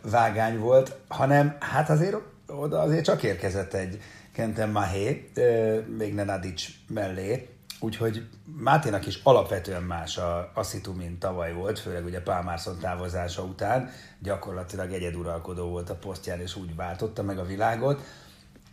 vágány 0.01 0.59
volt, 0.59 0.95
hanem 1.07 1.55
hát 1.59 1.89
azért 1.89 2.15
oda 2.47 2.79
azért 2.79 3.05
csak 3.05 3.23
érkezett 3.23 3.73
egy 3.73 3.99
Kenten 4.33 4.69
Mahé, 4.69 5.31
még 5.97 6.13
Nenadic 6.13 6.63
mellé, 6.87 7.49
Úgyhogy 7.83 8.27
Máténak 8.57 9.07
is 9.07 9.19
alapvetően 9.23 9.83
más 9.83 10.17
a, 10.17 10.51
a 10.53 10.63
szitu, 10.63 10.93
mint 10.93 11.19
tavaly 11.19 11.53
volt, 11.53 11.79
főleg 11.79 12.05
ugye 12.05 12.21
Pálmárszon 12.21 12.79
távozása 12.79 13.43
után. 13.43 13.89
Gyakorlatilag 14.19 14.91
egyeduralkodó 14.91 15.67
volt 15.67 15.89
a 15.89 15.95
posztján, 15.95 16.39
és 16.39 16.55
úgy 16.55 16.75
váltotta 16.75 17.23
meg 17.23 17.37
a 17.37 17.45
világot. 17.45 18.01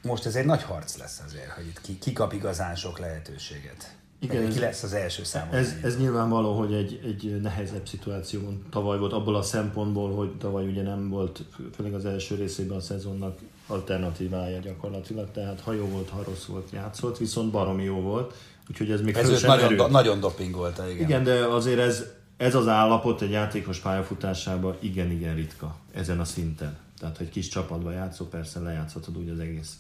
Most 0.03 0.27
ez 0.27 0.37
egy 0.37 0.45
nagy 0.45 0.63
harc 0.63 0.97
lesz 0.97 1.23
azért, 1.27 1.51
hogy 1.51 1.67
itt 1.67 1.81
ki, 1.81 1.99
ki 1.99 2.13
kap 2.13 2.33
igazán 2.33 2.75
sok 2.75 2.99
lehetőséget. 2.99 3.97
Igen, 4.21 4.49
ki 4.49 4.59
lesz 4.59 4.83
az 4.83 4.93
első 4.93 5.25
számú. 5.25 5.53
Ez, 5.53 5.75
ez 5.83 5.99
nyilvánvaló, 5.99 6.59
hogy 6.59 6.73
egy, 6.73 7.01
egy 7.05 7.41
nehezebb 7.41 7.89
szituációban 7.89 8.67
tavaly 8.71 8.99
volt, 8.99 9.13
abból 9.13 9.37
a 9.37 9.43
szempontból, 9.43 10.15
hogy 10.15 10.37
tavaly 10.39 10.67
ugye 10.67 10.83
nem 10.83 11.09
volt, 11.09 11.43
főleg 11.75 11.95
az 11.95 12.05
első 12.05 12.35
részében 12.35 12.77
a 12.77 12.81
szezonnak 12.81 13.39
alternatívája 13.67 14.59
gyakorlatilag, 14.59 15.31
tehát 15.31 15.61
ha 15.61 15.73
jó 15.73 15.87
volt, 15.87 16.09
ha 16.09 16.23
rossz 16.23 16.45
volt, 16.45 16.71
játszott, 16.71 17.19
viszont 17.19 17.51
baromi 17.51 17.85
jó 17.85 18.01
volt 18.01 18.35
Úgyhogy 18.71 18.91
ez 18.91 19.01
még 19.01 19.17
Ez 19.17 19.29
őt 19.29 19.47
nagyon, 19.47 19.77
do, 19.77 19.87
nagyon 19.87 20.21
dopingolta, 20.21 20.91
igen. 20.91 21.09
Igen, 21.09 21.25
de 21.25 21.47
azért 21.47 21.79
ez, 21.79 22.05
ez 22.37 22.55
az 22.55 22.69
állapot 22.69 23.23
egy 23.23 23.31
játékos 23.31 23.79
pályafutásában 23.79 24.77
igen-igen 24.81 25.35
ritka, 25.35 25.77
ezen 25.93 26.21
a 26.21 26.25
szinten. 26.25 26.77
Tehát, 26.99 27.17
hogy 27.17 27.29
kis 27.29 27.49
csapatban 27.49 27.93
játszol, 27.93 28.27
persze 28.27 28.61
lejátszhatod 28.61 29.17
úgy 29.17 29.29
az 29.29 29.39
egész 29.39 29.79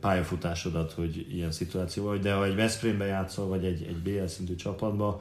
pályafutásodat, 0.00 0.92
hogy 0.92 1.26
ilyen 1.34 1.52
szituáció 1.52 2.04
vagy, 2.04 2.20
de 2.20 2.32
ha 2.32 2.44
egy 2.44 2.54
Veszprémben 2.54 3.06
játszol, 3.06 3.46
vagy 3.46 3.64
egy, 3.64 3.82
egy 3.82 3.96
BL 3.96 4.26
szintű 4.26 4.54
csapatban, 4.54 5.20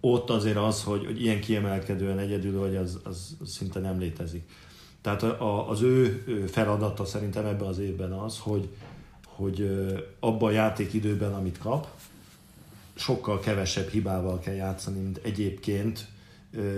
ott 0.00 0.30
azért 0.30 0.56
az, 0.56 0.82
hogy, 0.82 1.04
hogy 1.04 1.22
ilyen 1.22 1.40
kiemelkedően 1.40 2.18
egyedül 2.18 2.58
vagy, 2.58 2.76
az, 2.76 2.98
az 3.04 3.36
szinte 3.46 3.80
nem 3.80 3.98
létezik. 3.98 4.48
Tehát 5.00 5.22
a, 5.22 5.70
az 5.70 5.82
ő 5.82 6.22
feladata 6.50 7.04
szerintem 7.04 7.46
ebben 7.46 7.68
az 7.68 7.78
évben 7.78 8.12
az, 8.12 8.38
hogy, 8.38 8.68
hogy 9.26 9.86
abban 10.20 10.48
a 10.48 10.52
játékidőben, 10.52 11.34
amit 11.34 11.58
kap, 11.58 11.86
sokkal 12.98 13.40
kevesebb 13.40 13.88
hibával 13.88 14.38
kell 14.38 14.54
játszani, 14.54 15.00
mint 15.00 15.20
egyébként 15.22 16.06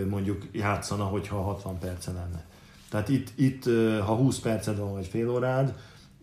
mondjuk 0.09 0.47
játszana, 0.53 1.05
hogyha 1.05 1.43
60 1.43 1.79
perce 1.79 2.13
lenne. 2.13 2.45
Tehát 2.91 3.09
itt, 3.09 3.29
itt 3.35 3.65
ha 4.01 4.15
20 4.15 4.39
perced 4.39 4.79
van, 4.79 4.93
vagy 4.93 5.07
fél 5.07 5.31
órád, 5.31 5.75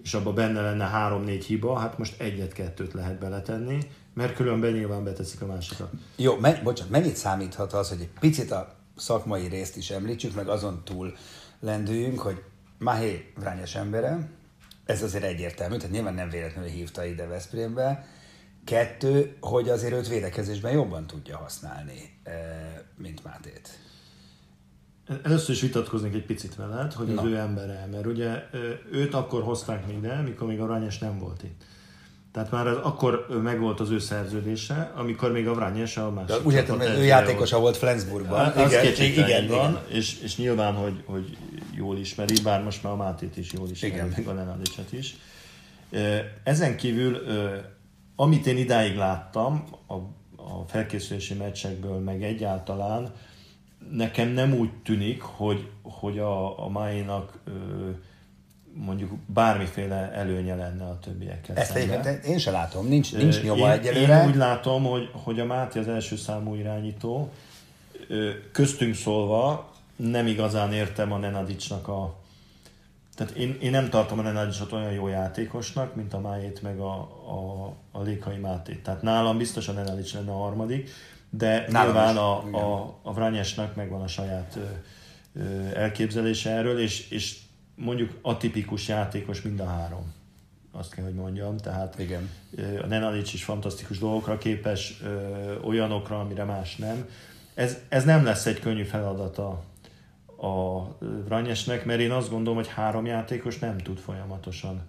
és 0.04 0.13
abban 0.13 0.36
benne 0.36 0.62
lenne 0.62 0.92
3-4 0.94 1.44
hiba, 1.48 1.77
hát 1.77 1.98
most 1.98 2.22
egyet-kettőt 2.22 2.94
lehet 2.94 3.20
beletenni, 3.20 3.77
mert 4.13 4.36
különben 4.36 4.72
nyilván 4.72 5.04
beteszik 5.04 5.42
a 5.42 5.46
másikat. 5.46 5.92
Jó, 6.16 6.39
men, 6.39 6.60
bocsánat, 6.63 6.92
mennyit 6.92 7.16
számíthat 7.16 7.74
az, 7.74 7.89
hogy 7.89 8.01
egy 8.01 8.10
picit 8.20 8.51
a 8.51 8.75
szakmai 8.96 9.48
részt 9.48 9.77
is 9.77 9.89
említsük, 9.89 10.36
meg 10.36 10.48
azon 10.48 10.82
túl 10.84 11.16
lendüljünk, 11.60 12.20
hogy 12.20 12.44
Mahé 12.80 13.32
vrányes 13.36 13.75
embere, 13.75 14.30
ez 14.86 15.04
azért 15.04 15.24
egyértelmű, 15.24 15.75
tehát 15.75 15.92
nyilván 15.92 16.13
nem 16.13 16.30
véletlenül 16.30 16.70
hívta 16.70 17.06
ide 17.06 17.27
Veszprémbe. 17.27 18.08
Kettő, 18.67 19.36
hogy 19.39 19.69
azért 19.69 19.93
őt 19.93 20.07
védekezésben 20.07 20.71
jobban 20.71 21.07
tudja 21.07 21.38
használni, 21.38 22.19
eh, 22.24 22.33
mint 22.97 23.24
Mátét. 23.24 23.79
Először 25.24 25.55
is 25.55 25.62
vitatkoznék 25.62 26.13
egy 26.13 26.25
picit 26.25 26.55
veled, 26.55 26.93
hogy 26.93 27.09
az 27.09 27.15
Na. 27.15 27.29
ő 27.29 27.36
embere, 27.36 27.88
mert 27.91 28.05
ugye 28.05 28.43
ö, 28.51 28.71
őt 28.91 29.13
akkor 29.13 29.43
hozták 29.43 29.88
még 29.88 29.97
ide, 29.97 30.21
mikor 30.21 30.47
még 30.47 30.59
a 30.59 30.67
Rányes 30.67 30.97
nem 30.97 31.19
volt 31.19 31.43
itt. 31.43 31.62
Tehát 32.31 32.51
már 32.51 32.67
az, 32.67 32.77
akkor 32.81 33.27
megvolt 33.43 33.79
az 33.79 33.89
ő 33.89 34.00
szerződése, 34.00 34.91
amikor 34.95 35.31
még 35.31 35.47
a 35.47 35.53
Vrányes 35.53 35.97
a 35.97 36.12
másik 36.12 36.36
De 36.36 36.41
úgy 36.43 36.53
értem, 36.53 36.81
ő 36.81 37.03
játékosa 37.03 37.59
volt 37.59 37.77
Flensburgban. 37.77 38.39
Hát, 38.39 38.57
az 38.57 38.71
igen, 38.71 38.86
igen, 38.86 39.43
így 39.43 39.50
van, 39.50 39.69
igen. 39.69 39.79
És, 39.88 40.21
és 40.21 40.38
nyilván, 40.38 40.74
hogy, 40.74 41.03
hogy 41.05 41.38
jól 41.75 41.97
ismeri, 41.97 42.41
bár 42.43 42.63
most 42.63 42.83
már 42.83 42.93
a 42.93 42.95
Mátét 42.95 43.38
is 43.38 43.51
jól 43.53 43.69
ismeri, 43.69 43.93
Igen. 43.93 44.13
meg 44.15 44.27
a 44.27 44.31
Nenadicsot 44.33 44.93
is. 44.93 45.15
Ö, 45.89 46.17
Ezen 46.43 46.77
kívül, 46.77 47.21
amit 48.19 48.45
én 48.45 48.57
idáig 48.57 48.95
láttam 48.95 49.63
a, 49.88 49.93
a 50.36 50.63
felkészülési 50.67 51.33
meccsekből, 51.33 52.00
meg 52.00 52.24
egyáltalán, 52.24 53.12
nekem 53.91 54.27
nem 54.27 54.53
úgy 54.53 54.69
tűnik, 54.83 55.21
hogy, 55.21 55.69
hogy 55.81 56.19
a, 56.19 56.65
a 56.65 56.69
Máénak 56.69 57.39
ö, 57.45 57.51
mondjuk 58.74 59.12
bármiféle 59.25 60.12
előnye 60.12 60.55
lenne 60.55 60.83
a 60.83 61.00
többiekkel 61.00 61.55
Ezt 61.55 61.75
egyébként 61.75 62.25
én 62.25 62.38
se 62.38 62.51
látom, 62.51 62.88
nincs, 62.88 63.13
nincs 63.13 63.41
nyoma 63.41 63.65
én, 63.65 63.69
egyelőre. 63.69 64.21
Én 64.21 64.29
úgy 64.29 64.36
látom, 64.36 64.83
hogy, 64.83 65.09
hogy 65.12 65.39
a 65.39 65.45
Máté 65.45 65.79
az 65.79 65.88
első 65.88 66.15
számú 66.15 66.53
irányító. 66.53 67.29
Köztünk 68.51 68.95
szólva 68.95 69.71
nem 69.95 70.27
igazán 70.27 70.74
értem 70.74 71.12
a 71.12 71.17
Nenadicsnak 71.17 71.88
a... 71.88 72.15
Tehát 73.17 73.36
én, 73.36 73.57
én 73.62 73.71
nem 73.71 73.89
tartom 73.89 74.19
a 74.19 74.21
Nenadicsot 74.21 74.71
olyan 74.71 74.91
jó 74.91 75.07
játékosnak, 75.07 75.95
mint 75.95 76.13
a 76.13 76.19
Májét 76.19 76.62
meg 76.62 76.79
a, 76.79 76.93
a, 77.25 77.65
a 77.91 78.01
Lékai 78.01 78.38
Mátét. 78.38 78.83
Tehát 78.83 79.01
nálam 79.01 79.38
biztos 79.38 79.67
a 79.67 79.71
Nenadics 79.71 80.13
lenne 80.13 80.31
a 80.31 80.38
harmadik, 80.38 80.89
de 81.29 81.65
Nálam 81.69 81.86
nyilván 81.86 82.13
is, 82.13 82.19
a, 82.19 82.43
igen. 82.47 82.62
a, 82.62 83.00
a 83.01 83.13
Vranyesnak 83.13 83.75
megvan 83.75 84.01
a 84.01 84.07
saját 84.07 84.55
ö, 84.55 84.62
ö, 85.39 85.75
elképzelése 85.75 86.50
erről, 86.50 86.79
és, 86.79 87.09
és 87.09 87.38
mondjuk 87.75 88.17
atipikus 88.21 88.88
játékos 88.88 89.41
mind 89.41 89.60
a 89.60 89.65
három. 89.65 90.13
Azt 90.71 90.93
kell, 90.93 91.03
hogy 91.03 91.15
mondjam. 91.15 91.58
Tehát 91.58 91.99
Igen. 91.99 92.30
Ö, 92.56 92.84
a 92.84 92.86
Nenadic 92.86 93.34
is 93.34 93.43
fantasztikus 93.43 93.99
dolgokra 93.99 94.38
képes, 94.38 94.99
ö, 95.03 95.60
olyanokra, 95.62 96.19
amire 96.19 96.43
más 96.43 96.75
nem. 96.75 97.10
Ez, 97.53 97.77
ez 97.89 98.03
nem 98.03 98.23
lesz 98.23 98.45
egy 98.45 98.60
könnyű 98.60 98.84
feladata 98.84 99.63
a 100.38 100.84
Vranyesnek, 101.26 101.86
mert 101.86 102.00
én 102.00 102.12
azt 102.12 102.30
gondolom, 102.30 102.56
hogy 102.56 102.67
három 102.67 103.06
játékos 103.06 103.60
nem 103.60 103.78
tud 103.78 103.97
folyamatosan 103.97 104.82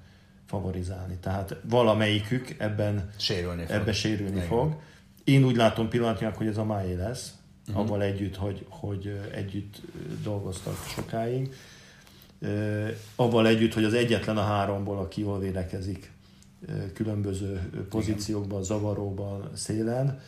favorizálni. 0.46 1.16
Tehát 1.20 1.56
valamelyikük 1.68 2.54
ebben 2.58 3.10
Sérülni 3.16 3.64
fog. 3.64 3.74
ebbe 3.74 3.92
sérülni 3.92 4.36
Igen. 4.36 4.46
fog. 4.46 4.76
Én 5.24 5.44
úgy 5.44 5.56
látom 5.56 5.88
pillanatnyilag, 5.88 6.34
hogy 6.34 6.46
ez 6.46 6.56
a 6.56 6.64
Máé 6.64 6.94
lesz, 6.94 7.32
uh-huh. 7.68 7.82
avval 7.82 8.02
együtt, 8.02 8.36
hogy, 8.36 8.66
hogy 8.68 9.20
együtt 9.34 9.80
dolgoztak 10.22 10.74
sokáig. 10.86 11.54
Avval 13.16 13.46
együtt, 13.46 13.74
hogy 13.74 13.84
az 13.84 13.94
egyetlen 13.94 14.36
a 14.36 14.42
háromból, 14.42 14.98
aki 14.98 15.20
jól 15.20 15.38
védekezik 15.38 16.12
különböző 16.94 17.70
pozíciókban, 17.88 18.62
zavaróban, 18.62 19.50
szélen, 19.54 20.20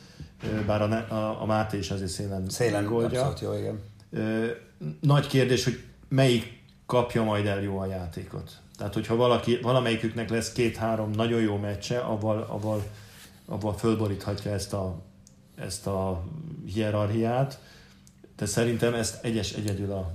bár 0.66 0.82
a, 0.82 1.14
a, 1.14 1.42
a 1.42 1.46
Máté 1.46 1.78
is 1.78 1.90
azért 1.90 2.10
szélen, 2.10 2.48
Szélen 2.48 2.82
megoldja. 2.82 3.24
abszolút 3.26 3.40
jó, 3.40 3.60
igen. 3.62 3.80
Nagy 5.00 5.26
kérdés, 5.26 5.64
hogy 5.64 5.82
melyik 6.08 6.58
kapja 6.86 7.22
majd 7.22 7.46
el 7.46 7.62
jó 7.62 7.78
a 7.78 7.86
játékot. 7.86 8.60
Tehát, 8.76 8.94
hogyha 8.94 9.16
valaki, 9.16 9.58
valamelyiküknek 9.62 10.30
lesz 10.30 10.52
két-három 10.52 11.10
nagyon 11.10 11.40
jó 11.40 11.56
meccse, 11.56 11.98
avval, 11.98 12.46
avval, 12.48 12.82
avval 13.46 13.74
fölboríthatja 13.74 14.52
ezt 14.52 14.72
a, 14.72 15.02
ezt 15.56 15.86
a 15.86 16.24
hierarchiát, 16.66 17.60
de 18.36 18.46
szerintem 18.46 18.94
ezt 18.94 19.24
egyes 19.24 19.52
egyedül 19.52 19.92
a, 19.92 20.12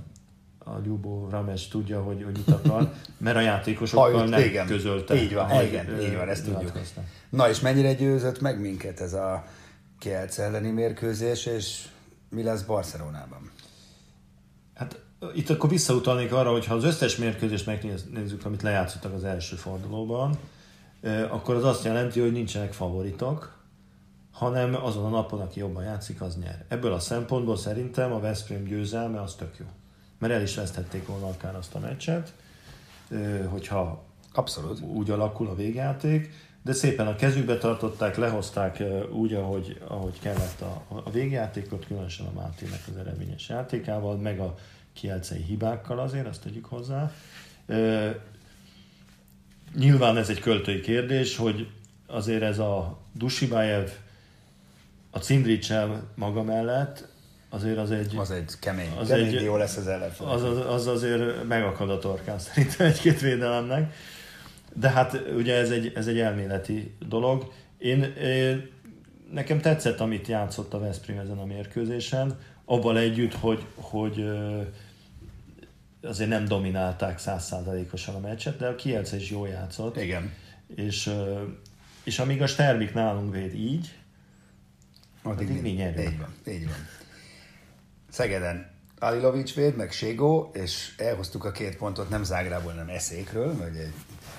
a 0.58 0.78
Lyubo 0.84 1.28
Rames 1.30 1.68
tudja, 1.68 2.02
hogy, 2.02 2.22
hogy 2.22 2.36
mit 2.36 2.48
akar, 2.48 2.92
mert 3.18 3.36
a 3.36 3.40
játékosokkal 3.40 4.24
nem 4.24 4.40
igen. 4.40 4.66
közölte. 4.66 5.22
Így 5.22 5.34
van, 5.34 5.48
hogy, 5.48 5.66
igen, 5.66 5.88
ö, 5.88 6.06
így 6.06 6.16
van, 6.16 6.28
ezt 6.28 6.44
tudjuk. 6.44 6.78
Na 7.28 7.48
és 7.48 7.60
mennyire 7.60 7.94
győzött 7.94 8.40
meg 8.40 8.60
minket 8.60 9.00
ez 9.00 9.12
a 9.12 9.44
Kielc 9.98 10.38
elleni 10.38 10.70
mérkőzés, 10.70 11.46
és 11.46 11.88
mi 12.30 12.42
lesz 12.42 12.62
Barcelonában? 12.62 13.50
Itt 15.34 15.50
akkor 15.50 15.70
visszautalnék 15.70 16.32
arra, 16.32 16.50
hogy 16.50 16.66
ha 16.66 16.74
az 16.74 16.84
összes 16.84 17.16
mérkőzést 17.16 17.66
megnézzük, 17.66 18.44
amit 18.44 18.62
lejátszottak 18.62 19.14
az 19.14 19.24
első 19.24 19.56
fordulóban, 19.56 20.38
akkor 21.30 21.54
az 21.54 21.64
azt 21.64 21.84
jelenti, 21.84 22.20
hogy 22.20 22.32
nincsenek 22.32 22.72
favoritok, 22.72 23.54
hanem 24.32 24.74
azon 24.74 25.04
a 25.04 25.08
napon, 25.08 25.40
aki 25.40 25.58
jobban 25.58 25.84
játszik, 25.84 26.20
az 26.20 26.36
nyer. 26.36 26.64
Ebből 26.68 26.92
a 26.92 26.98
szempontból 26.98 27.56
szerintem 27.56 28.12
a 28.12 28.20
Veszprém 28.20 28.64
győzelme 28.64 29.20
az 29.20 29.34
tök 29.34 29.56
jó. 29.58 29.66
Mert 30.18 30.32
el 30.32 30.42
is 30.42 30.54
veszthették 30.54 31.06
volna 31.06 31.26
akár 31.26 31.56
azt 31.56 31.74
a 31.74 31.78
meccset, 31.78 32.32
hogyha 33.48 34.04
Abszolút. 34.32 34.80
úgy 34.80 35.10
alakul 35.10 35.48
a 35.48 35.54
végjáték, 35.54 36.45
de 36.66 36.72
szépen 36.72 37.06
a 37.06 37.16
kezükbe 37.16 37.58
tartották, 37.58 38.16
lehozták 38.16 38.82
úgy, 39.12 39.34
ahogy, 39.34 39.80
ahogy 39.88 40.18
kellett 40.20 40.60
a, 40.60 40.82
a 40.88 41.10
végjátékot, 41.10 41.86
különösen 41.86 42.26
a 42.26 42.40
Mátének 42.40 42.80
az 42.90 42.96
eredményes 42.96 43.48
játékával, 43.48 44.16
meg 44.16 44.38
a 44.38 44.54
kielcei 44.92 45.42
hibákkal 45.42 45.98
azért, 45.98 46.26
azt 46.26 46.42
tegyük 46.42 46.64
hozzá. 46.64 47.12
Ö, 47.66 48.10
nyilván 49.78 50.16
ez 50.16 50.28
egy 50.28 50.40
költői 50.40 50.80
kérdés, 50.80 51.36
hogy 51.36 51.68
azért 52.06 52.42
ez 52.42 52.58
a 52.58 52.98
Dusibájev 53.12 53.90
a 55.10 55.18
Cindricsel 55.18 56.02
maga 56.14 56.42
mellett 56.42 57.08
azért 57.48 57.78
az 57.78 57.90
egy, 57.90 58.16
Az 58.16 58.30
egy 58.30 58.52
kemény, 58.60 58.92
Az 58.98 59.08
kemény 59.08 59.34
egy- 59.36 59.42
jó 59.42 59.56
lesz 59.56 59.76
az 59.76 59.86
ellenfél. 59.86 60.26
az, 60.26 60.42
az, 60.42 60.58
az 60.58 60.86
azért 60.86 61.44
megakad 61.44 61.90
a 61.90 61.98
torkán 61.98 62.38
szerintem 62.54 62.86
egy-két 62.86 63.20
védelemnek. 63.20 63.92
De 64.78 64.88
hát 64.90 65.22
ugye 65.36 65.54
ez 65.54 65.70
egy, 65.70 65.92
ez 65.94 66.06
egy 66.06 66.18
elméleti 66.18 66.96
dolog. 67.08 67.52
Én, 67.78 68.14
nekem 69.32 69.60
tetszett, 69.60 70.00
amit 70.00 70.26
játszott 70.26 70.74
a 70.74 70.78
Veszprém 70.78 71.18
ezen 71.18 71.38
a 71.38 71.44
mérkőzésen, 71.44 72.38
abban 72.64 72.96
együtt, 72.96 73.34
hogy, 73.34 73.64
hogy 73.74 74.28
azért 76.02 76.30
nem 76.30 76.44
dominálták 76.44 77.18
százszázalékosan 77.18 78.14
a 78.14 78.20
meccset, 78.20 78.58
de 78.58 78.66
a 78.66 78.74
Kielce 78.74 79.16
is 79.16 79.30
jól 79.30 79.48
játszott. 79.48 79.96
Igen. 79.96 80.32
És, 80.74 81.10
és 82.04 82.18
amíg 82.18 82.42
a 82.42 82.46
Sterbik 82.46 82.94
nálunk 82.94 83.34
véd 83.34 83.54
így, 83.54 83.94
Addig 85.22 85.48
Addig 85.48 85.62
mi 85.62 85.70
nyerünk. 85.70 86.10
Így 86.10 86.18
van, 86.18 86.34
így 86.48 86.64
van. 86.64 86.86
Szegeden 88.10 88.74
Alilovics 88.98 89.54
véd, 89.54 89.76
meg 89.76 89.92
Ségó, 89.92 90.50
és 90.54 90.94
elhoztuk 90.96 91.44
a 91.44 91.50
két 91.50 91.76
pontot 91.76 92.08
nem 92.08 92.24
Zágrából, 92.24 92.70
hanem 92.70 92.88
Eszékről, 92.88 93.56
vagy 93.56 93.76
egy 93.76 93.92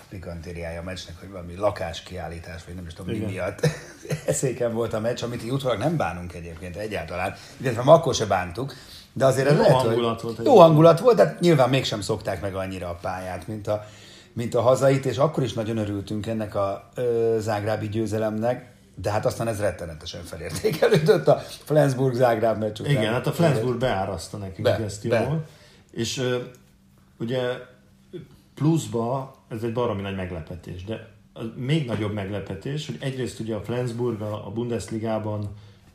pikantériája 0.10 0.80
a 0.80 0.84
meccsnek, 0.84 1.20
hogy 1.20 1.30
valami 1.30 1.56
lakáskiállítás, 1.56 2.62
vagy 2.66 2.76
nem 2.76 2.86
is 2.86 2.94
tudom 2.94 3.12
mi 3.12 3.18
Igen. 3.18 3.30
miatt 3.30 3.68
Eszéken 4.26 4.74
volt 4.74 4.94
a 4.94 5.00
meccs, 5.00 5.24
amit 5.24 5.52
utólag 5.52 5.78
nem 5.78 5.98
bánunk 5.98 6.34
egyébként 6.34 6.76
egyáltalán, 6.76 7.34
illetve 7.58 7.82
ma 7.82 7.94
akkor 7.94 8.16
se 8.16 8.26
bántuk, 8.26 8.74
de 9.14 9.26
azért 9.26 9.48
ez 9.48 9.56
Jó 9.56 9.62
lehet, 9.62 9.76
hangulat 9.76 10.22
hogy 10.22 10.36
volt 10.36 10.48
Jó 10.48 10.60
hangulat 10.60 11.00
volt, 11.00 11.16
de 11.16 11.38
nyilván 11.40 11.70
mégsem 11.70 12.02
szokták 12.02 12.42
meg 12.42 12.56
annyira 12.56 12.90
a 12.90 12.98
pályát, 13.02 13.48
mint 13.48 13.68
a, 13.68 13.86
mint 14.34 14.56
a 14.56 14.62
hazait, 14.62 15.06
és 15.06 15.18
akkor 15.18 15.44
is 15.44 15.54
nagyon 15.54 15.78
örültünk 15.78 16.28
ennek 16.28 16.56
a 16.56 16.90
ö, 16.96 17.38
zágrábi 17.40 17.90
győzelemnek, 17.90 18.72
de 18.96 19.12
hát 19.12 19.26
aztán 19.26 19.48
ez 19.48 19.60
rettenetesen 19.60 20.24
felértékelődött 20.24 21.28
a 21.28 21.38
Flensburg-Zágráb 21.66 22.60
meccs 22.60 22.80
után. 22.80 22.92
Igen, 22.92 23.14
hát 23.14 23.28
a 23.28 23.32
Flensburg 23.32 23.78
beáraszta 23.80 24.38
nekünk 24.38 24.62
Be, 24.62 24.76
ezt 24.84 25.08
be. 25.08 25.22
jól. 25.22 25.46
És 25.92 26.18
ö, 26.18 26.38
ugye 27.20 27.40
pluszba 28.58 29.36
ez 29.48 29.64
egy 29.64 29.74
baromi 29.74 30.02
nagy 30.02 30.16
meglepetés, 30.16 30.84
de 30.84 31.08
még 31.56 31.86
nagyobb 31.86 32.14
meglepetés, 32.14 32.86
hogy 32.86 32.98
egyrészt 33.00 33.40
ugye 33.40 33.56
a 33.56 33.62
Flensburg 33.62 34.22
a 34.22 34.52
Bundesligában 34.54 35.50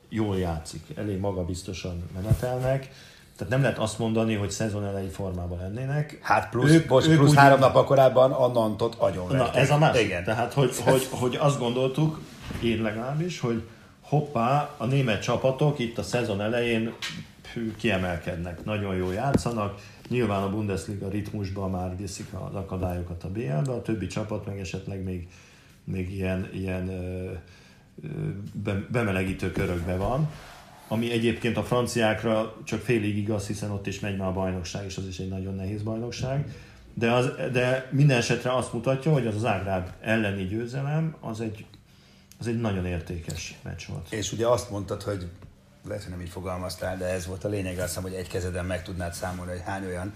jól 0.09 0.39
játszik, 0.39 0.87
elég 0.97 1.19
magabiztosan 1.19 2.03
menetelnek, 2.15 2.91
tehát 3.37 3.53
nem 3.53 3.63
lehet 3.63 3.79
azt 3.79 3.99
mondani, 3.99 4.35
hogy 4.35 4.51
szezon 4.51 4.85
elejé 4.85 5.09
formában 5.09 5.59
lennének. 5.59 6.19
Hát 6.23 6.51
plusz, 6.51 6.71
ők, 6.71 6.87
bocs, 6.87 7.09
plusz 7.09 7.31
úgy- 7.31 7.37
három 7.37 7.59
nap 7.59 7.85
korábban 7.85 8.33
a 8.33 8.49
Nantot 8.49 8.95
agyon 8.99 9.37
Na, 9.37 9.53
ez 9.53 9.71
a 9.71 9.79
másik. 9.79 10.05
Igen. 10.05 10.25
Tehát, 10.25 10.53
hogy, 10.53 10.77
hogy, 10.79 11.09
hogy 11.11 11.37
azt 11.41 11.59
gondoltuk, 11.59 12.21
én 12.63 12.83
legalábbis, 12.83 13.41
hogy 13.41 13.63
hoppá, 14.01 14.75
a 14.77 14.87
német 14.87 15.23
csapatok 15.23 15.79
itt 15.79 15.99
a 15.99 16.03
szezon 16.03 16.41
elején 16.41 16.93
hű, 17.53 17.75
kiemelkednek, 17.77 18.65
nagyon 18.65 18.97
jól 18.97 19.13
játszanak, 19.13 19.81
nyilván 20.13 20.43
a 20.43 20.51
Bundesliga 20.51 21.09
ritmusban 21.09 21.71
már 21.71 21.97
viszik 21.97 22.27
az 22.33 22.55
akadályokat 22.55 23.25
a 23.25 23.31
BL-be, 23.31 23.73
a 23.73 23.83
többi 23.83 24.07
csapat 24.07 24.47
meg 24.47 24.59
esetleg 24.59 25.03
még, 25.03 25.29
még 25.85 26.15
ilyen, 26.15 26.49
ilyen 26.53 26.89
ö, 26.89 27.31
ö, 28.03 28.09
be, 28.53 28.87
bemelegítő 28.91 29.53
körökben 29.53 29.99
van, 29.99 30.31
ami 30.89 31.13
egyébként 31.13 31.57
a 31.57 31.63
franciákra 31.63 32.57
csak 32.65 32.81
félig 32.81 33.17
igaz, 33.17 33.47
hiszen 33.47 33.71
ott 33.71 33.87
is 33.87 34.01
megy 34.01 34.17
már 34.17 34.29
a 34.29 34.33
bajnokság, 34.33 34.85
és 34.85 34.97
az 34.97 35.07
is 35.07 35.19
egy 35.19 35.29
nagyon 35.29 35.55
nehéz 35.55 35.83
bajnokság. 35.83 36.55
De, 36.95 37.13
az, 37.13 37.31
de 37.53 37.89
minden 37.91 38.17
esetre 38.17 38.55
azt 38.55 38.73
mutatja, 38.73 39.13
hogy 39.13 39.27
az 39.27 39.35
az 39.35 39.45
Ágráb 39.45 39.89
elleni 40.01 40.47
győzelem 40.47 41.15
az 41.21 41.41
egy, 41.41 41.65
az 42.39 42.47
egy 42.47 42.61
nagyon 42.61 42.87
értékes 42.87 43.55
meccs 43.63 43.83
volt. 43.89 44.13
És 44.13 44.33
ugye 44.33 44.47
azt 44.47 44.71
mondtad, 44.71 45.03
hogy 45.03 45.27
lehet, 45.85 46.03
hogy 46.03 46.13
nem 46.13 46.21
így 46.21 46.29
fogalmaztál, 46.29 46.97
de 46.97 47.05
ez 47.05 47.27
volt 47.27 47.45
a 47.45 47.49
lényeg, 47.49 47.79
azt 47.79 47.87
hiszem, 47.87 48.03
hogy 48.03 48.15
egy 48.15 48.29
kezeden 48.29 48.65
meg 48.65 48.83
tudnád 48.83 49.13
számolni, 49.13 49.51
hogy 49.51 49.63
hány 49.65 49.85
olyan 49.85 50.13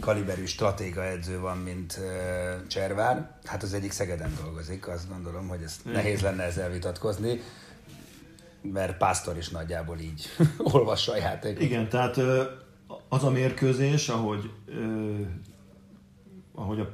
kaliberű 0.00 0.44
stratéga 0.44 1.04
edző 1.04 1.40
van, 1.40 1.58
mint 1.58 1.98
uh, 1.98 2.66
Cservár. 2.66 3.30
Hát 3.44 3.62
az 3.62 3.74
egyik 3.74 3.92
Szegeden 3.92 4.38
dolgozik, 4.42 4.88
azt 4.88 5.08
gondolom, 5.08 5.48
hogy 5.48 5.62
ez 5.62 5.80
nehéz 5.84 6.20
lenne 6.20 6.42
ezzel 6.42 6.70
vitatkozni, 6.70 7.40
mert 8.62 8.96
Pásztor 8.96 9.36
is 9.36 9.48
nagyjából 9.48 9.98
így 9.98 10.26
olvassa 10.72 11.12
a 11.12 11.16
játékot. 11.16 11.62
Igen, 11.62 11.88
tehát 11.88 12.16
az 13.08 13.24
a 13.24 13.30
mérkőzés, 13.30 14.08
ahogy, 14.08 14.50
ö, 14.66 15.14
ahogy 16.54 16.80
a 16.80 16.88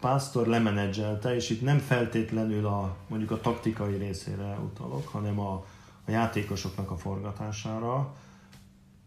Pásztor 0.00 0.46
lemenedzselte, 0.46 1.34
és 1.34 1.50
itt 1.50 1.62
nem 1.62 1.78
feltétlenül 1.78 2.66
a, 2.66 2.96
mondjuk 3.08 3.30
a 3.30 3.40
taktikai 3.40 3.96
részére 3.96 4.58
utalok, 4.64 5.08
hanem 5.08 5.40
a, 5.40 5.64
a 6.06 6.10
játékosoknak 6.10 6.90
a 6.90 6.96
forgatására, 6.96 8.14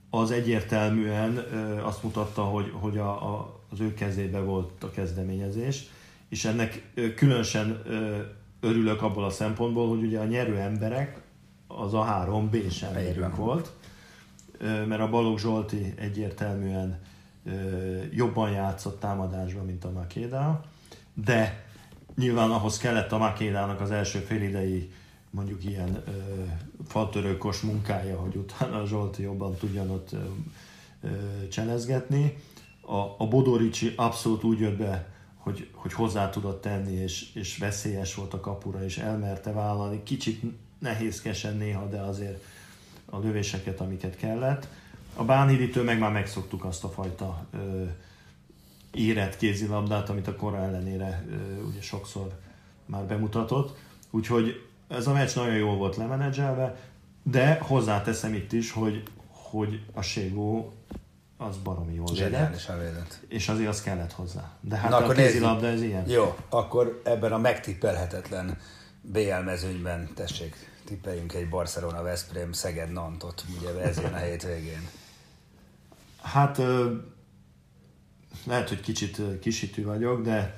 az 0.10 0.32
egyértelműen 0.32 1.38
azt 1.84 2.04
mutatta, 2.04 2.44
hogy, 2.44 2.72
hogy 2.74 2.98
a, 2.98 3.36
a, 3.36 3.60
az 3.72 3.80
ő 3.80 3.94
kezébe 3.94 4.40
volt 4.40 4.84
a 4.84 4.92
kezdeményezés, 4.92 5.90
és 6.30 6.46
ennek 6.46 6.92
különösen 7.16 7.82
örülök 8.60 9.02
abból 9.02 9.24
a 9.24 9.30
szempontból, 9.30 9.90
hogy 9.90 10.04
ugye 10.04 10.20
a 10.20 10.26
nyerő 10.26 10.58
emberek 10.58 11.22
az 11.68 11.94
a 11.94 12.04
három 12.04 12.50
B-s 12.50 12.82
emberünk 12.82 13.36
volt, 13.36 13.72
mert 14.88 15.02
a 15.02 15.10
Balogh 15.10 15.40
Zsolti 15.40 15.94
egyértelműen 15.96 17.00
jobban 18.12 18.52
játszott 18.52 19.00
támadásban, 19.00 19.66
mint 19.66 19.84
a 19.84 19.92
Makéda, 19.92 20.62
de 21.14 21.66
nyilván 22.16 22.52
ahhoz 22.52 22.78
kellett 22.78 23.12
a 23.12 23.18
Makédának 23.18 23.82
az 23.82 23.92
első 23.92 24.20
félidei 24.20 24.92
mondjuk 25.38 25.66
ilyen 25.66 26.04
ö, 26.08 26.12
faltörőkos 26.88 27.62
munkája, 27.62 28.20
hogy 28.20 28.36
utána 28.36 28.82
a 28.82 28.86
Zsolti 28.86 29.22
jobban 29.22 29.56
tudjon 29.56 29.90
ott 29.90 30.12
ö, 30.12 30.18
ö, 31.02 31.48
cselezgetni. 31.48 32.38
A, 32.82 32.96
a 32.96 33.28
Bodoricsi 33.30 33.94
abszolút 33.96 34.44
úgy 34.44 34.60
jött 34.60 34.78
be, 34.78 35.10
hogy, 35.38 35.70
hogy 35.74 35.94
hozzá 35.94 36.30
tudott 36.30 36.62
tenni, 36.62 36.94
és, 36.94 37.34
és 37.34 37.58
veszélyes 37.58 38.16
volt 38.16 38.34
a 38.34 38.40
kapura, 38.40 38.84
és 38.84 38.98
elmerte 38.98 39.52
vállalni. 39.52 40.04
Kicsit 40.04 40.42
nehézkesen 40.80 41.58
néha, 41.58 41.88
de 41.88 42.00
azért 42.00 42.44
a 43.06 43.20
lövéseket, 43.20 43.82
amiket 43.82 44.16
kellett. 44.16 44.68
A 45.16 45.24
Bánhiditől 45.24 45.84
meg 45.84 46.00
már 46.00 46.12
megszoktuk 46.12 46.66
azt 46.66 46.84
a 46.84 46.90
fajta 46.90 47.46
ö, 47.52 47.84
érett 48.92 49.38
kézilabdát, 49.38 50.10
amit 50.10 50.28
a 50.28 50.36
kora 50.36 50.58
ellenére 50.58 51.26
ö, 51.30 51.62
ugye 51.62 51.82
sokszor 51.82 52.40
már 52.86 53.04
bemutatott. 53.04 53.78
Úgyhogy 54.10 54.67
ez 54.88 55.08
a 55.08 55.14
meccs 55.14 55.36
nagyon 55.36 55.56
jól 55.56 55.76
volt 55.76 55.96
lemenedzselve, 55.96 56.76
de 57.24 57.60
hozzáteszem 57.62 58.34
itt 58.34 58.52
is, 58.52 58.72
hogy, 58.72 59.04
hogy 59.28 59.86
a 59.94 60.02
Ségó 60.02 60.74
az 61.38 61.58
baromi 61.58 61.94
jól 61.94 62.14
védett, 62.14 62.66
védett. 62.68 63.20
és 63.28 63.50
azért 63.50 63.70
az 63.70 63.82
kellett 63.82 64.12
hozzá. 64.12 64.52
De 64.62 64.76
hát 64.76 64.90
Na, 64.90 64.98
a 64.98 65.04
akkor 65.04 65.16
kézilabda 65.16 65.68
ez 65.68 65.82
ilyen. 65.82 66.10
Jó, 66.10 66.36
akkor 66.50 67.02
ebben 67.04 67.32
a 67.32 67.38
megtippelhetetlen 67.38 68.58
BL 69.02 69.44
mezőnyben 69.46 70.10
tessék, 70.16 70.56
tippeljünk 70.86 71.34
egy 71.34 71.50
Barcelona, 71.50 72.02
Veszprém, 72.02 72.52
Szeged, 72.52 72.92
Nantot, 72.92 73.44
ugye 73.58 73.82
ez 73.82 73.98
jön 74.02 74.14
a 74.14 74.18
hétvégén. 74.18 74.90
Hát 76.22 76.62
lehet, 78.46 78.70
hogy 78.70 78.80
kicsit 78.80 79.22
kisítő 79.40 79.86
vagyok, 79.86 80.22
de 80.22 80.58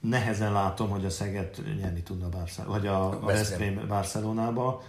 nehezen 0.00 0.52
látom, 0.52 0.88
hogy 0.88 1.04
a 1.04 1.10
Szeged 1.10 1.76
nyerni 1.80 2.02
tudna 2.02 2.28
Barca- 2.28 2.66
vagy 2.66 2.86
a, 2.86 3.06
a 3.06 3.20
Veszprém. 3.20 3.84
Barcelonába. 3.88 4.82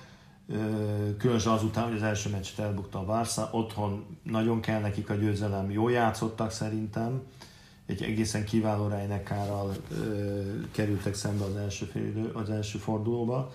Különösen 1.17 1.52
azután, 1.52 1.84
hogy 1.84 1.95
az 1.95 2.04
első 2.04 2.30
meccset 2.30 2.60
elbukta 2.60 2.99
a 2.99 3.06
Barca, 3.06 3.49
otthon 3.52 4.17
nagyon 4.23 4.62
kell 4.62 4.80
nekik 4.80 5.10
a 5.10 5.13
győzelem, 5.13 5.71
jól 5.71 5.91
játszottak 5.91 6.52
szerintem, 6.52 7.21
egy 7.86 8.04
egészen 8.04 8.45
kiváló 8.45 8.88
Reinekárral 8.88 9.75
kerültek 10.71 11.13
szembe 11.13 11.43
az 11.43 11.56
első, 11.56 11.86
félidő, 11.86 12.32
az 12.34 12.49
első 12.49 12.78
fordulóba. 12.78 13.54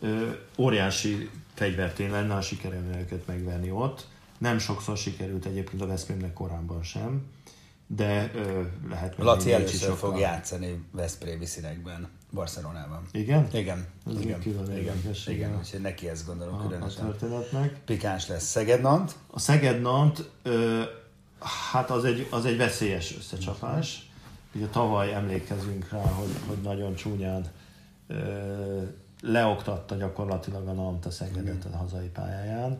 Ö, 0.00 0.30
óriási 0.58 1.30
fegyvertén 1.54 2.10
lenne, 2.10 2.34
ha 2.34 2.40
sikerülne 2.40 3.00
őket 3.00 3.26
megverni 3.26 3.70
ott. 3.70 4.06
Nem 4.38 4.58
sokszor 4.58 4.96
sikerült 4.96 5.44
egyébként 5.44 5.82
a 5.82 5.86
Veszprémnek 5.86 6.32
korábban 6.32 6.82
sem, 6.82 7.22
de 7.96 8.30
ö, 8.34 8.62
lehet 8.88 9.14
Laci 9.18 9.52
először 9.52 9.94
fog 9.96 10.18
játszani 10.18 10.84
Veszprémi 10.92 11.44
színekben, 11.46 12.08
Barcelonában. 12.32 13.02
Igen? 13.12 13.48
Igen, 13.52 13.86
Ez 14.06 14.20
igen, 14.20 14.40
külön 14.40 14.76
igen, 14.76 14.96
igen, 15.26 15.52
a- 15.52 15.58
úgyhogy 15.58 15.80
neki 15.80 16.08
ezt 16.08 16.26
gondolom 16.26 16.54
A, 16.54 16.58
a 16.58 16.66
különösen. 16.66 17.04
történetnek. 17.04 17.80
Pikáns 17.84 18.28
lesz 18.28 18.44
Szeged, 18.44 18.80
Nant. 18.80 19.14
A 19.30 19.38
Szeged 19.38 19.80
Nant, 19.80 20.30
ö, 20.42 20.82
hát 21.72 21.90
az 21.90 22.04
egy, 22.04 22.26
az 22.30 22.44
egy 22.44 22.56
veszélyes 22.56 23.16
összecsapás. 23.16 24.10
Ugye 24.54 24.66
tavaly 24.66 25.14
emlékezünk 25.14 25.88
rá, 25.90 26.02
hogy, 26.02 26.30
hogy 26.46 26.58
nagyon 26.62 26.94
csúnyán 26.94 27.46
ö, 28.06 28.16
leoktatta 29.20 29.94
gyakorlatilag 29.94 30.68
a 30.68 30.72
Nant 30.72 31.06
a 31.06 31.10
Szegedet 31.10 31.64
a 31.72 31.76
hazai 31.76 32.08
pályáján. 32.08 32.78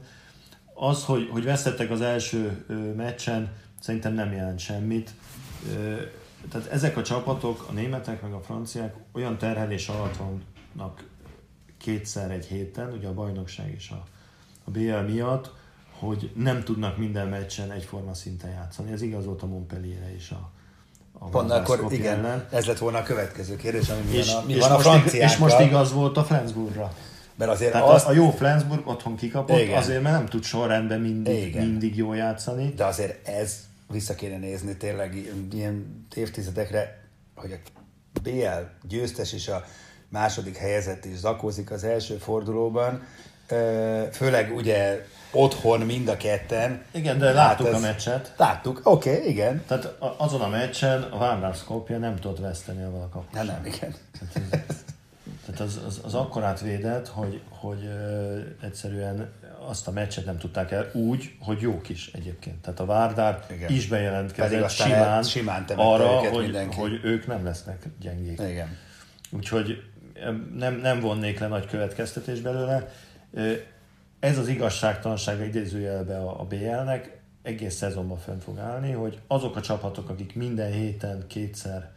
Az, 0.75 1.05
hogy, 1.05 1.29
hogy 1.31 1.45
vesztettek 1.45 1.91
az 1.91 2.01
első 2.01 2.65
ö, 2.69 2.75
meccsen, 2.75 3.53
szerintem 3.83 4.15
nem 4.15 4.33
jelent 4.33 4.59
semmit. 4.59 5.11
Tehát 6.51 6.69
ezek 6.71 6.97
a 6.97 7.03
csapatok, 7.03 7.67
a 7.69 7.73
németek 7.73 8.23
meg 8.23 8.33
a 8.33 8.41
franciák 8.41 8.95
olyan 9.13 9.39
terhelés 9.39 9.89
alatt 9.89 10.17
vannak 10.17 11.05
kétszer 11.79 12.31
egy 12.31 12.47
héten, 12.47 12.93
ugye 12.93 13.09
a 13.09 13.15
bajnokság 13.15 13.73
és 13.77 13.91
a, 13.91 14.05
a 14.65 14.71
BL 14.71 15.13
miatt, 15.13 15.51
hogy 15.99 16.31
nem 16.35 16.63
tudnak 16.63 16.97
minden 16.99 17.29
meccsen 17.29 17.71
egyforma 17.71 18.15
szinten 18.15 18.51
játszani. 18.51 18.93
Ez 18.93 19.03
igaz 19.03 19.25
volt 19.25 19.43
a 19.43 19.47
Montpellierre 19.47 20.15
is 20.15 20.31
a, 20.31 20.51
a 21.19 21.29
Pont 21.29 21.51
akkor 21.51 21.87
igen, 21.93 22.19
ellen. 22.25 22.47
ez 22.51 22.67
lett 22.67 22.79
volna 22.79 22.99
a 22.99 23.03
következő 23.03 23.57
kérdés, 23.57 23.89
ami 23.89 24.01
mi 24.11 24.17
És, 24.17 24.33
van 24.33 24.43
a, 24.43 24.47
mi 24.47 24.53
és, 24.53 24.61
van 24.61 24.71
a 24.71 24.79
franciákkal. 24.79 25.31
és 25.31 25.37
most 25.37 25.61
igaz 25.61 25.93
volt 25.93 26.17
a 26.17 26.25
Flensburgra. 26.25 26.93
Mert 27.35 27.51
azért 27.51 27.73
Tehát 27.73 27.89
azt, 27.89 28.07
a 28.07 28.13
jó 28.13 28.31
Flensburg 28.31 28.89
otthon 28.89 29.17
kikapott, 29.17 29.59
Igen. 29.59 29.79
azért 29.79 30.03
mert 30.03 30.17
nem 30.17 30.27
tud 30.27 30.43
sorrendben 30.43 31.01
mindig, 31.01 31.47
Igen. 31.47 31.67
mindig 31.67 31.97
jól 31.97 32.17
játszani. 32.17 32.73
De 32.77 32.85
azért 32.85 33.29
ez 33.29 33.57
vissza 33.93 34.15
kéne 34.15 34.37
nézni 34.39 34.77
tényleg 34.77 35.15
ilyen 35.53 36.07
évtizedekre, 36.15 37.01
hogy 37.37 37.53
a 37.53 38.21
BL 38.23 38.87
győztes 38.89 39.33
és 39.33 39.49
a 39.49 39.65
második 40.09 40.57
helyezett 40.57 41.05
is 41.05 41.17
zakózik 41.17 41.71
az 41.71 41.85
első 41.85 42.17
fordulóban. 42.17 43.03
Főleg 44.13 44.55
ugye 44.57 45.07
otthon 45.33 45.81
mind 45.81 46.09
a 46.09 46.17
ketten. 46.17 46.83
Igen, 46.91 47.19
de 47.19 47.33
láttuk 47.33 47.67
Hát 47.67 47.75
a 47.75 47.77
ez- 47.77 47.83
meccset. 47.83 48.33
Láttuk, 48.37 48.81
oké, 48.85 49.11
okay, 49.17 49.29
igen. 49.29 49.63
Tehát 49.67 49.85
a- 49.85 50.15
azon 50.19 50.41
a 50.41 50.49
meccsen 50.49 51.03
a 51.03 51.53
Skopje 51.53 51.99
nem 51.99 52.17
tudott 52.17 52.39
veszteni 52.39 52.83
a 52.83 53.09
kapus. 53.13 53.33
Nem, 53.33 53.47
nem, 53.47 53.67
igen. 53.67 53.95
Tehát 54.19 54.82
az, 55.61 55.81
az, 55.87 56.01
az 56.05 56.15
akkorát 56.15 56.61
védett, 56.61 57.09
hogy, 57.09 57.41
hogy 57.49 57.89
egyszerűen 58.63 59.31
azt 59.69 59.89
a 59.89 59.91
meccset 59.91 60.25
nem 60.25 60.39
tudták 60.39 60.71
el 60.71 60.91
úgy, 60.93 61.35
hogy 61.41 61.61
jók 61.61 61.89
is 61.89 62.11
egyébként. 62.13 62.63
Tehát 62.63 62.81
a 62.81 62.85
Várdár 62.85 63.45
Igen. 63.51 63.71
is 63.71 63.87
bejelentkezett 63.89 64.71
simán, 64.71 65.23
simán 65.23 65.65
arra, 65.77 66.07
hogy, 66.07 66.43
mindenki. 66.43 66.77
hogy 66.77 67.01
ők 67.03 67.27
nem 67.27 67.45
lesznek 67.45 67.87
gyengék. 68.01 68.41
Igen. 68.41 68.77
Úgyhogy 69.31 69.83
nem, 70.57 70.75
nem 70.75 71.01
vonnék 71.01 71.39
le 71.39 71.49
nagy 71.49 71.67
következtetés 71.67 72.41
belőle. 72.41 72.93
Ez 74.21 74.39
az 74.39 74.49
igazságtalanság 74.49 75.47
idézőjelbe 75.47 76.17
a, 76.17 76.41
a 76.41 76.45
BL-nek 76.45 77.21
egész 77.43 77.75
szezonban 77.75 78.19
fönn 78.19 78.39
fog 78.39 78.59
állni, 78.59 78.93
hogy 78.93 79.21
azok 79.27 79.57
a 79.57 79.61
csapatok, 79.61 80.09
akik 80.09 80.35
minden 80.35 80.73
héten 80.73 81.25
kétszer 81.27 81.91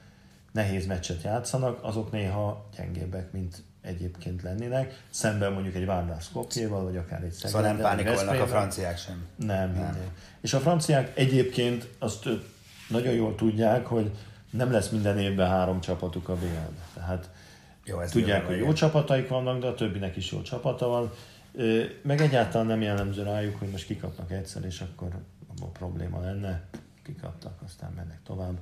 nehéz 0.56 0.86
meccset 0.86 1.24
játszanak, 1.24 1.80
azok 1.84 2.12
néha 2.12 2.70
gyengébbek, 2.78 3.32
mint 3.32 3.64
egyébként 3.82 4.42
lennének, 4.42 5.04
szemben 5.10 5.52
mondjuk 5.52 5.76
egy 5.76 5.86
Várnál 5.86 6.20
Skopjéval, 6.20 6.84
vagy 6.84 6.98
akár 6.98 7.24
egy 7.24 7.32
Szeged. 7.32 7.50
Szóval 7.50 7.68
nem 7.68 7.78
pánikolnak 7.78 8.42
a 8.42 8.48
franciák 8.48 8.98
sem. 8.98 9.28
Nem, 9.36 9.74
nem. 9.74 9.98
És 10.42 10.54
a 10.54 10.60
franciák 10.60 11.18
egyébként 11.18 11.88
azt 12.00 12.30
nagyon 12.90 13.14
jól 13.14 13.36
tudják, 13.36 13.86
hogy 13.86 14.12
nem 14.50 14.72
lesz 14.72 14.90
minden 14.90 15.20
évben 15.20 15.50
három 15.50 15.82
csapatuk 15.82 16.30
a 16.30 16.36
bl 16.36 16.46
Tehát 16.94 17.30
jó, 17.84 18.02
tudják, 18.02 18.46
hogy 18.46 18.58
jó 18.58 18.74
csapataik 18.74 19.28
vannak, 19.28 19.60
de 19.60 19.68
a 19.68 19.74
többinek 19.74 20.16
is 20.16 20.32
jó 20.32 20.42
csapata 20.42 20.88
van. 20.88 21.12
Meg 22.02 22.22
egyáltalán 22.22 22.68
nem 22.68 22.82
jellemző 22.82 23.24
rájuk, 23.24 23.60
hogy 23.60 23.70
most 23.70 23.86
kikapnak 23.86 24.32
egyszer, 24.32 24.66
és 24.66 24.82
akkor 24.82 25.08
abban 25.48 25.72
probléma 25.72 26.22
lenne. 26.22 26.62
Kikaptak, 27.04 27.62
aztán 27.66 27.92
mennek 27.96 28.20
tovább. 28.24 28.58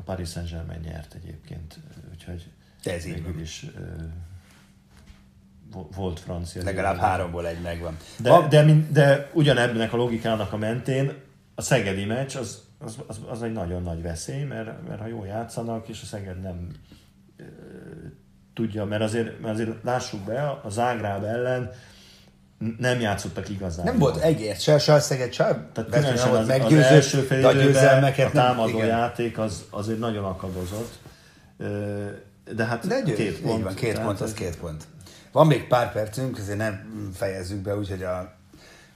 A 0.00 0.02
Paris 0.02 0.28
Saint-Germain 0.28 0.80
nyert 0.80 1.14
egyébként, 1.14 1.78
úgyhogy 2.12 2.50
ez 2.84 3.06
így 3.06 3.40
is 3.40 3.66
volt 5.72 6.20
francia. 6.20 6.62
Legalább 6.64 6.96
háromból 6.96 7.46
egy 7.46 7.60
megvan. 7.60 7.96
De, 8.18 8.30
a... 8.30 8.48
de, 8.48 8.64
de, 8.90 9.30
de 9.32 9.88
a 9.92 9.96
logikának 9.96 10.52
a 10.52 10.56
mentén 10.56 11.12
a 11.54 11.62
szegedi 11.62 12.04
meccs 12.04 12.36
az, 12.36 12.62
az, 12.78 12.98
az, 13.06 13.20
az 13.28 13.42
egy 13.42 13.52
nagyon 13.52 13.82
nagy 13.82 14.02
veszély, 14.02 14.42
mert, 14.42 14.88
mert 14.88 15.00
ha 15.00 15.06
jól 15.06 15.26
játszanak, 15.26 15.88
és 15.88 16.02
a 16.02 16.06
Szeged 16.06 16.40
nem 16.40 16.68
e, 17.38 17.44
tudja, 18.54 18.84
mert 18.84 19.02
azért, 19.02 19.40
mert 19.40 19.54
azért 19.54 19.82
lássuk 19.82 20.20
be, 20.20 20.48
a 20.62 20.68
Zágráb 20.68 21.24
ellen 21.24 21.70
nem 22.78 23.00
játszottak 23.00 23.48
igazán. 23.48 23.84
Nem 23.84 23.98
volt 23.98 24.16
egész, 24.16 24.60
se, 24.60 24.78
se 24.78 24.92
a 24.92 25.00
Szeged, 25.00 25.32
se 25.32 25.44
Tehát 25.72 25.90
különösen 25.90 26.30
az, 26.30 26.48
az, 26.48 26.72
első 26.72 27.20
fél 27.20 27.50
időben 27.50 28.04
a 28.04 28.30
támadó 28.30 28.78
nem, 28.78 28.86
játék 28.86 29.38
az, 29.38 29.64
azért 29.70 29.98
nagyon 29.98 30.24
akadozott. 30.24 30.98
De 32.54 32.64
hát 32.64 32.86
De 32.86 33.00
győ, 33.00 33.14
két 33.14 33.40
pont. 33.40 33.62
Van, 33.62 33.74
két 33.74 34.00
pont, 34.00 34.20
az 34.20 34.32
két 34.32 34.56
pont. 34.56 34.84
Van 35.32 35.46
még 35.46 35.66
pár 35.66 35.92
percünk, 35.92 36.38
ezért 36.38 36.58
nem 36.58 37.10
fejezzük 37.14 37.58
be, 37.58 37.76
úgyhogy 37.76 38.02
a 38.02 38.32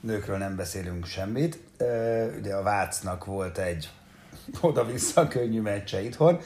nőkről 0.01 0.37
nem 0.37 0.57
beszélünk 0.57 1.07
semmit. 1.07 1.59
Ugye 2.39 2.55
a 2.55 2.63
Vácnak 2.63 3.25
volt 3.25 3.59
egy 3.59 3.91
oda-vissza 4.61 5.29
könnyű 5.29 5.61
meccse 5.61 6.03
itthon, 6.03 6.41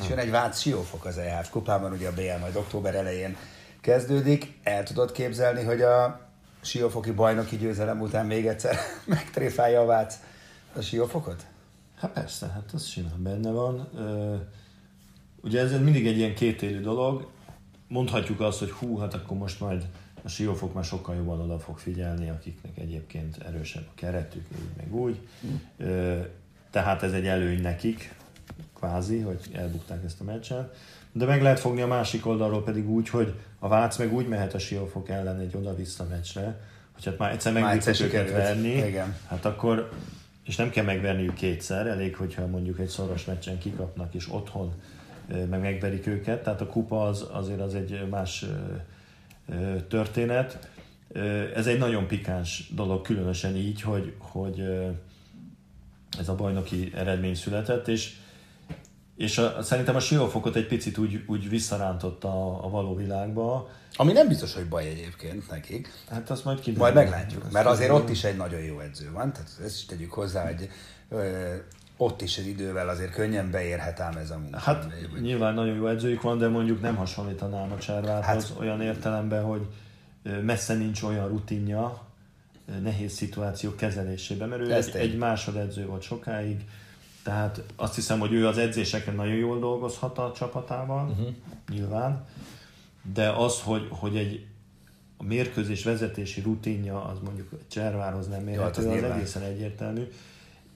és 0.00 0.08
jön 0.08 0.18
egy 0.18 0.30
Vác 0.30 0.60
Siófok 0.60 1.04
az 1.04 1.18
EHF 1.18 1.50
kupában, 1.50 1.92
ugye 1.92 2.08
a 2.08 2.12
BL 2.12 2.40
majd 2.40 2.56
október 2.56 2.94
elején 2.94 3.36
kezdődik. 3.80 4.58
El 4.62 4.82
tudod 4.82 5.12
képzelni, 5.12 5.64
hogy 5.64 5.82
a 5.82 6.28
Siófoki 6.60 7.10
bajnoki 7.10 7.56
győzelem 7.56 8.00
után 8.00 8.26
még 8.26 8.46
egyszer 8.46 8.76
megtréfálja 9.06 9.80
a 9.80 9.86
Vác 9.86 10.18
a 10.72 10.80
Siófokot? 10.80 11.46
Hát 11.96 12.12
persze, 12.12 12.46
hát 12.46 12.70
az 12.72 12.86
simán 12.86 13.22
benne 13.22 13.50
van. 13.50 13.88
Ugye 15.42 15.60
ez 15.60 15.70
mindig 15.70 16.06
egy 16.06 16.16
ilyen 16.16 16.34
kétélű 16.34 16.80
dolog 16.80 17.30
mondhatjuk 17.90 18.40
azt, 18.40 18.58
hogy 18.58 18.70
hú, 18.70 18.98
hát 18.98 19.14
akkor 19.14 19.36
most 19.36 19.60
majd 19.60 19.86
a 20.22 20.28
siófok 20.28 20.74
már 20.74 20.84
sokkal 20.84 21.14
jobban 21.14 21.40
oda 21.40 21.58
fog 21.58 21.78
figyelni, 21.78 22.30
akiknek 22.30 22.78
egyébként 22.78 23.36
erősebb 23.36 23.86
a 23.88 23.94
keretük, 23.94 24.46
így 24.52 24.76
meg 24.76 24.94
úgy. 24.94 25.18
Tehát 26.70 27.02
ez 27.02 27.12
egy 27.12 27.26
előny 27.26 27.60
nekik, 27.60 28.14
kvázi, 28.74 29.20
hogy 29.20 29.40
elbukták 29.52 30.04
ezt 30.04 30.20
a 30.20 30.24
meccset. 30.24 30.76
De 31.12 31.24
meg 31.24 31.42
lehet 31.42 31.60
fogni 31.60 31.80
a 31.80 31.86
másik 31.86 32.26
oldalról 32.26 32.62
pedig 32.62 32.90
úgy, 32.90 33.08
hogy 33.08 33.34
a 33.58 33.68
Vác 33.68 33.98
meg 33.98 34.12
úgy 34.12 34.28
mehet 34.28 34.54
a 34.54 34.58
siófok 34.58 35.08
ellen 35.08 35.38
egy 35.38 35.56
oda-vissza 35.56 36.06
meccsre, 36.10 36.60
hogy 36.94 37.04
hát 37.04 37.18
már 37.18 37.32
egyszer 37.32 37.52
meg 37.52 37.82
őket 38.00 38.30
verni, 38.30 38.68
Igen. 38.68 39.16
hát 39.28 39.44
akkor, 39.44 39.90
és 40.44 40.56
nem 40.56 40.70
kell 40.70 40.84
megverniük 40.84 41.34
kétszer, 41.34 41.86
elég, 41.86 42.16
hogyha 42.16 42.46
mondjuk 42.46 42.78
egy 42.78 42.88
szoros 42.88 43.24
meccsen 43.24 43.58
kikapnak, 43.58 44.14
és 44.14 44.32
otthon 44.32 44.72
meg 45.50 45.60
megverik 45.60 46.06
őket, 46.06 46.42
tehát 46.42 46.60
a 46.60 46.66
kupa 46.66 47.06
az, 47.06 47.26
azért 47.30 47.60
az 47.60 47.74
egy 47.74 48.08
más 48.10 48.44
történet. 49.88 50.68
Ez 51.54 51.66
egy 51.66 51.78
nagyon 51.78 52.06
pikáns 52.06 52.70
dolog, 52.74 53.02
különösen 53.02 53.56
így, 53.56 53.82
hogy, 53.82 54.14
hogy 54.18 54.62
ez 56.18 56.28
a 56.28 56.34
bajnoki 56.34 56.92
eredmény 56.94 57.34
született, 57.34 57.88
és, 57.88 58.16
és 59.20 59.38
a, 59.38 59.62
szerintem 59.62 59.96
a 59.96 60.00
siófokot 60.00 60.56
egy 60.56 60.66
picit 60.66 60.98
úgy, 60.98 61.24
úgy 61.26 61.48
visszarántotta 61.48 62.28
a, 62.28 62.64
a 62.64 62.68
való 62.68 62.94
világba. 62.94 63.68
Ami 63.96 64.12
nem 64.12 64.28
biztos, 64.28 64.54
hogy 64.54 64.68
baj 64.68 64.86
egyébként 64.86 65.50
nekik. 65.50 65.92
Hát 66.10 66.30
azt 66.30 66.44
majd 66.44 66.60
kiderül. 66.60 66.80
Majd 66.80 66.94
meglátjuk, 66.94 67.50
mert 67.50 67.66
azért 67.66 67.90
ott 67.90 68.08
is 68.10 68.24
egy 68.24 68.36
nagyon 68.36 68.60
jó 68.60 68.80
edző 68.80 69.10
van, 69.12 69.32
tehát 69.32 69.50
ezt 69.64 69.76
is 69.76 69.84
tegyük 69.84 70.12
hozzá, 70.12 70.46
hogy 70.46 70.68
ott 71.96 72.22
is 72.22 72.38
az 72.38 72.46
idővel 72.46 72.88
azért 72.88 73.12
könnyen 73.12 73.50
beérhet 73.50 74.00
ám 74.00 74.16
ez 74.16 74.30
a 74.30 74.38
munka. 74.38 74.58
Hát 74.58 74.84
vagy... 75.12 75.20
nyilván 75.20 75.54
nagyon 75.54 75.74
jó 75.74 75.86
edzőjük 75.86 76.22
van, 76.22 76.38
de 76.38 76.48
mondjuk 76.48 76.80
nem 76.80 76.96
hasonlítanám 76.96 77.72
a 77.72 77.78
Cservárhoz 77.78 78.48
hát... 78.48 78.58
olyan 78.58 78.80
értelemben, 78.80 79.44
hogy 79.44 79.66
messze 80.42 80.74
nincs 80.74 81.02
olyan 81.02 81.28
rutinja 81.28 82.02
nehéz 82.82 83.12
szituációk 83.12 83.76
kezelésében, 83.76 84.48
mert 84.48 84.62
ő 84.62 84.74
egy, 84.74 84.90
egy 84.94 85.16
másodedző 85.16 85.86
volt 85.86 86.02
sokáig, 86.02 86.64
tehát 87.22 87.62
azt 87.76 87.94
hiszem, 87.94 88.18
hogy 88.18 88.32
ő 88.32 88.46
az 88.46 88.58
edzéseken 88.58 89.14
nagyon 89.14 89.34
jól 89.34 89.58
dolgozhat 89.58 90.18
a 90.18 90.32
csapatával, 90.36 91.08
uh-huh. 91.08 91.34
nyilván, 91.68 92.24
de 93.14 93.30
az, 93.30 93.60
hogy, 93.60 93.86
hogy 93.90 94.16
egy 94.16 94.46
a 95.20 95.22
mérkőzés 95.22 95.84
vezetési 95.84 96.40
rutinja, 96.40 97.04
az 97.04 97.18
mondjuk 97.24 97.48
Cservárhoz 97.68 98.28
nem 98.28 98.42
mérhető, 98.42 98.82
ja, 98.82 98.90
az, 98.90 99.02
az 99.02 99.10
egészen 99.10 99.42
egyértelmű. 99.42 100.08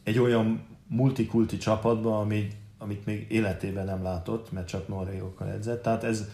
Egy 0.02 0.18
olyan 0.18 0.62
multikulti 0.86 1.56
csapatba, 1.56 2.20
ami, 2.20 2.48
amit 2.78 3.04
még 3.06 3.26
életében 3.30 3.84
nem 3.84 4.02
látott, 4.02 4.52
mert 4.52 4.66
csak 4.68 4.88
norvégokkal 4.88 5.50
edzett. 5.50 5.82
Tehát 5.82 6.04
ez, 6.04 6.28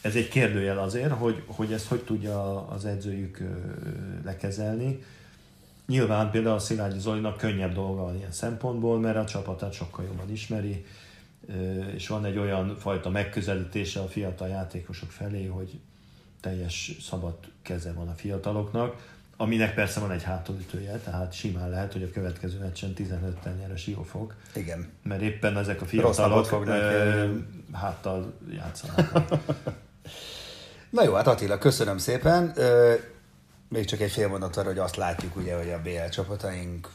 ez 0.00 0.14
egy 0.14 0.28
kérdőjel 0.28 0.78
azért, 0.78 1.12
hogy, 1.12 1.42
hogy 1.46 1.72
ezt 1.72 1.86
hogy 1.86 2.04
tudja 2.04 2.66
az 2.68 2.84
edzőjük 2.84 3.42
lekezelni. 4.24 5.02
Nyilván 5.86 6.30
például 6.30 6.54
a 6.54 6.58
Szilágyi 6.58 6.98
Zolinak 6.98 7.36
könnyebb 7.36 7.74
dolga 7.74 8.02
van 8.02 8.16
ilyen 8.16 8.32
szempontból, 8.32 9.00
mert 9.00 9.16
a 9.16 9.24
csapatát 9.24 9.72
sokkal 9.72 10.04
jobban 10.04 10.30
ismeri, 10.30 10.84
és 11.94 12.08
van 12.08 12.24
egy 12.24 12.38
olyan 12.38 12.76
fajta 12.78 13.10
megközelítése 13.10 14.00
a 14.00 14.06
fiatal 14.08 14.48
játékosok 14.48 15.10
felé, 15.10 15.46
hogy 15.46 15.80
teljes 16.40 16.96
szabad 17.00 17.34
keze 17.62 17.92
van 17.92 18.08
a 18.08 18.14
fiataloknak 18.14 19.14
aminek 19.36 19.74
persze 19.74 20.00
van 20.00 20.10
egy 20.10 20.22
hátulütője, 20.22 20.96
tehát 20.96 21.32
simán 21.32 21.70
lehet, 21.70 21.92
hogy 21.92 22.02
a 22.02 22.10
következő 22.10 22.58
meccsen 22.58 22.92
15-tel 22.96 23.56
nyer 23.58 23.70
a 23.70 23.76
Siófok. 23.76 24.34
Igen. 24.54 24.88
Mert 25.02 25.22
éppen 25.22 25.56
ezek 25.56 25.82
a 25.82 25.84
fiatalok 25.84 26.46
fognak, 26.46 26.80
ö, 26.80 27.34
háttal 27.72 28.32
játszanak. 28.50 29.28
Na 30.90 31.02
jó, 31.02 31.14
hát 31.14 31.26
Attila, 31.26 31.58
köszönöm 31.58 31.98
szépen. 31.98 32.54
Még 33.68 33.84
csak 33.84 34.00
egy 34.00 34.10
fél 34.10 34.28
mondat 34.28 34.56
arra, 34.56 34.68
hogy 34.68 34.78
azt 34.78 34.96
látjuk 34.96 35.36
ugye, 35.36 35.56
hogy 35.56 35.70
a 35.70 35.80
BL 35.82 36.08
csapataink 36.10 36.90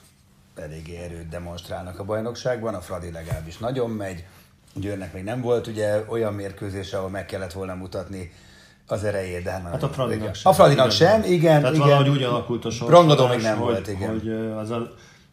eléggé 0.56 0.96
erőt 0.96 1.30
demonstrálnak 1.30 2.00
a 2.00 2.04
bajnokságban, 2.04 2.74
a 2.74 2.82
Fradi 2.82 3.12
legalábbis 3.12 3.58
nagyon 3.58 3.90
megy, 3.90 4.26
Győrnek 4.74 5.14
még 5.14 5.24
nem 5.24 5.42
volt 5.42 5.68
ugye 5.68 6.04
olyan 6.08 6.34
mérkőzés, 6.34 6.94
ahol 6.94 7.10
meg 7.10 7.26
kellett 7.26 7.54
volna 7.54 7.74
mutatni 7.74 8.32
az 8.88 9.04
erejét, 9.04 9.44
de 9.44 9.52
hát, 9.52 9.62
hát 9.64 9.84
a 9.84 9.90
Fradinak 9.90 10.36
sem. 10.36 10.52
A 10.52 10.56
Fradinak 10.56 10.92
sem, 10.92 11.24
igen. 11.24 11.60
Tehát 11.60 11.76
igen. 11.76 11.88
valahogy 11.88 12.10
úgy 12.10 12.24
alakult 12.24 12.66
a 12.66 12.70
sor. 12.70 12.90
Rangadó 12.90 13.28
még 13.28 13.42
nem 13.42 13.58
hogy, 13.58 13.66
volt, 13.66 13.88
igen. 13.88 14.10
Hogy 14.10 14.30
az 14.58 14.70
a, 14.70 14.92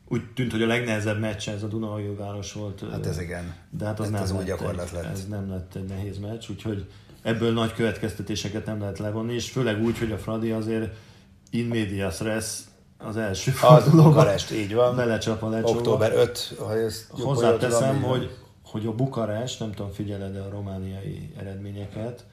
úgy 0.09 0.22
tűnt, 0.35 0.51
hogy 0.51 0.62
a 0.62 0.66
legnehezebb 0.66 1.20
meccs 1.20 1.48
ez 1.48 1.62
a 1.62 1.66
Dunai 1.66 2.14
város 2.18 2.53
volt. 2.53 2.85
Hát 2.90 3.07
ez 3.07 3.20
igen. 3.20 3.55
De 3.70 3.85
hát 3.85 3.98
az, 3.98 4.05
hát 4.05 4.14
nem 4.14 4.22
az 4.22 4.33
lett 4.33 4.44
gyakorlat 4.44 4.87
egy, 4.87 4.92
lett. 4.92 5.12
Ez 5.12 5.27
nem 5.29 5.51
lett 5.51 5.74
egy 5.74 5.85
nehéz 5.85 6.18
meccs, 6.18 6.44
úgyhogy 6.51 6.87
ebből 7.22 7.53
nagy 7.53 7.72
következtetéseket 7.72 8.66
nem 8.66 8.81
lehet 8.81 8.98
levonni, 8.98 9.35
és 9.35 9.51
főleg 9.51 9.83
úgy, 9.83 9.98
hogy 9.98 10.12
a 10.12 10.18
Fradi 10.18 10.51
azért 10.51 10.94
in 11.50 11.64
medias 11.66 12.20
res 12.20 12.61
az 12.98 13.16
első 13.16 13.50
fordulóban. 13.50 14.12
Bukarest, 14.12 14.50
így 14.50 14.74
van. 14.74 14.96
Belecsap 14.96 15.42
a 15.42 15.48
lecsóba. 15.48 15.78
Október 15.78 16.12
5, 16.12 16.54
ha 16.58 16.78
ezt 16.78 17.06
Hozzáteszem, 17.11 18.02
hogy, 18.02 18.37
hogy 18.64 18.87
a 18.87 18.92
Bukarest, 18.92 19.61
nem 19.61 19.72
tudom, 19.72 19.90
figyeled 19.90 20.37
a 20.37 20.48
romániai 20.50 21.34
eredményeket, 21.38 22.24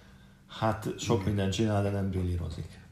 hát 0.60 0.88
sok 0.97 1.21
mm. 1.21 1.25
mindent 1.25 1.54
csinál, 1.54 1.84
de 1.84 1.89
nem 1.89 2.10
brillírozik. 2.10 2.84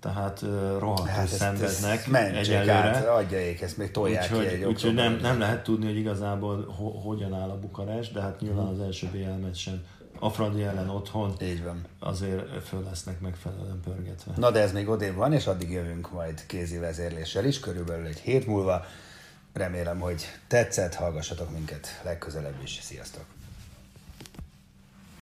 Tehát 0.00 0.42
uh, 0.42 0.78
rohadtul 0.78 1.06
hát 1.06 1.24
ezt, 1.24 1.36
szenvednek 1.36 2.06
ezt 2.06 2.48
egyelőre. 2.48 2.72
Át, 2.72 3.06
adjaék, 3.06 3.60
ezt 3.60 3.76
még 3.76 3.90
tolják 3.90 4.22
úgyhogy, 4.22 4.46
ki 4.46 4.54
egy 4.54 4.64
Úgyhogy 4.64 4.94
nem, 4.94 5.18
nem 5.22 5.38
lehet 5.38 5.62
tudni, 5.62 5.86
hogy 5.86 5.96
igazából 5.96 6.74
ho, 6.78 6.88
hogyan 6.88 7.34
áll 7.34 7.50
a 7.50 7.58
Bukarest, 7.58 8.12
de 8.12 8.20
hát 8.20 8.40
nyilván 8.40 8.66
az 8.66 8.80
első 8.80 9.08
BL 9.12 9.44
meccsen 9.44 9.84
a 10.22 10.30
Fradi 10.30 10.62
ellen 10.62 10.88
otthon 10.88 11.34
Így 11.42 11.62
van. 11.62 11.84
azért 11.98 12.66
föl 12.66 12.82
lesznek 12.82 13.20
megfelelően 13.20 13.80
pörgetve. 13.84 14.32
Na 14.36 14.50
de 14.50 14.60
ez 14.60 14.72
még 14.72 14.88
odébb 14.88 15.14
van, 15.14 15.32
és 15.32 15.46
addig 15.46 15.70
jövünk 15.70 16.12
majd 16.12 16.46
kézi 16.46 16.76
vezérléssel 16.78 17.44
is, 17.44 17.60
körülbelül 17.60 18.06
egy 18.06 18.18
hét 18.18 18.46
múlva. 18.46 18.84
Remélem, 19.52 20.00
hogy 20.00 20.24
tetszett, 20.48 20.94
hallgassatok 20.94 21.50
minket 21.50 22.00
legközelebb 22.04 22.62
is. 22.62 22.78
Sziasztok! 22.82 23.24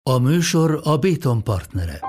A 0.04 0.18
műsor 0.18 0.80
a 0.84 0.98
Béton 0.98 1.44
partnere. 1.44 2.00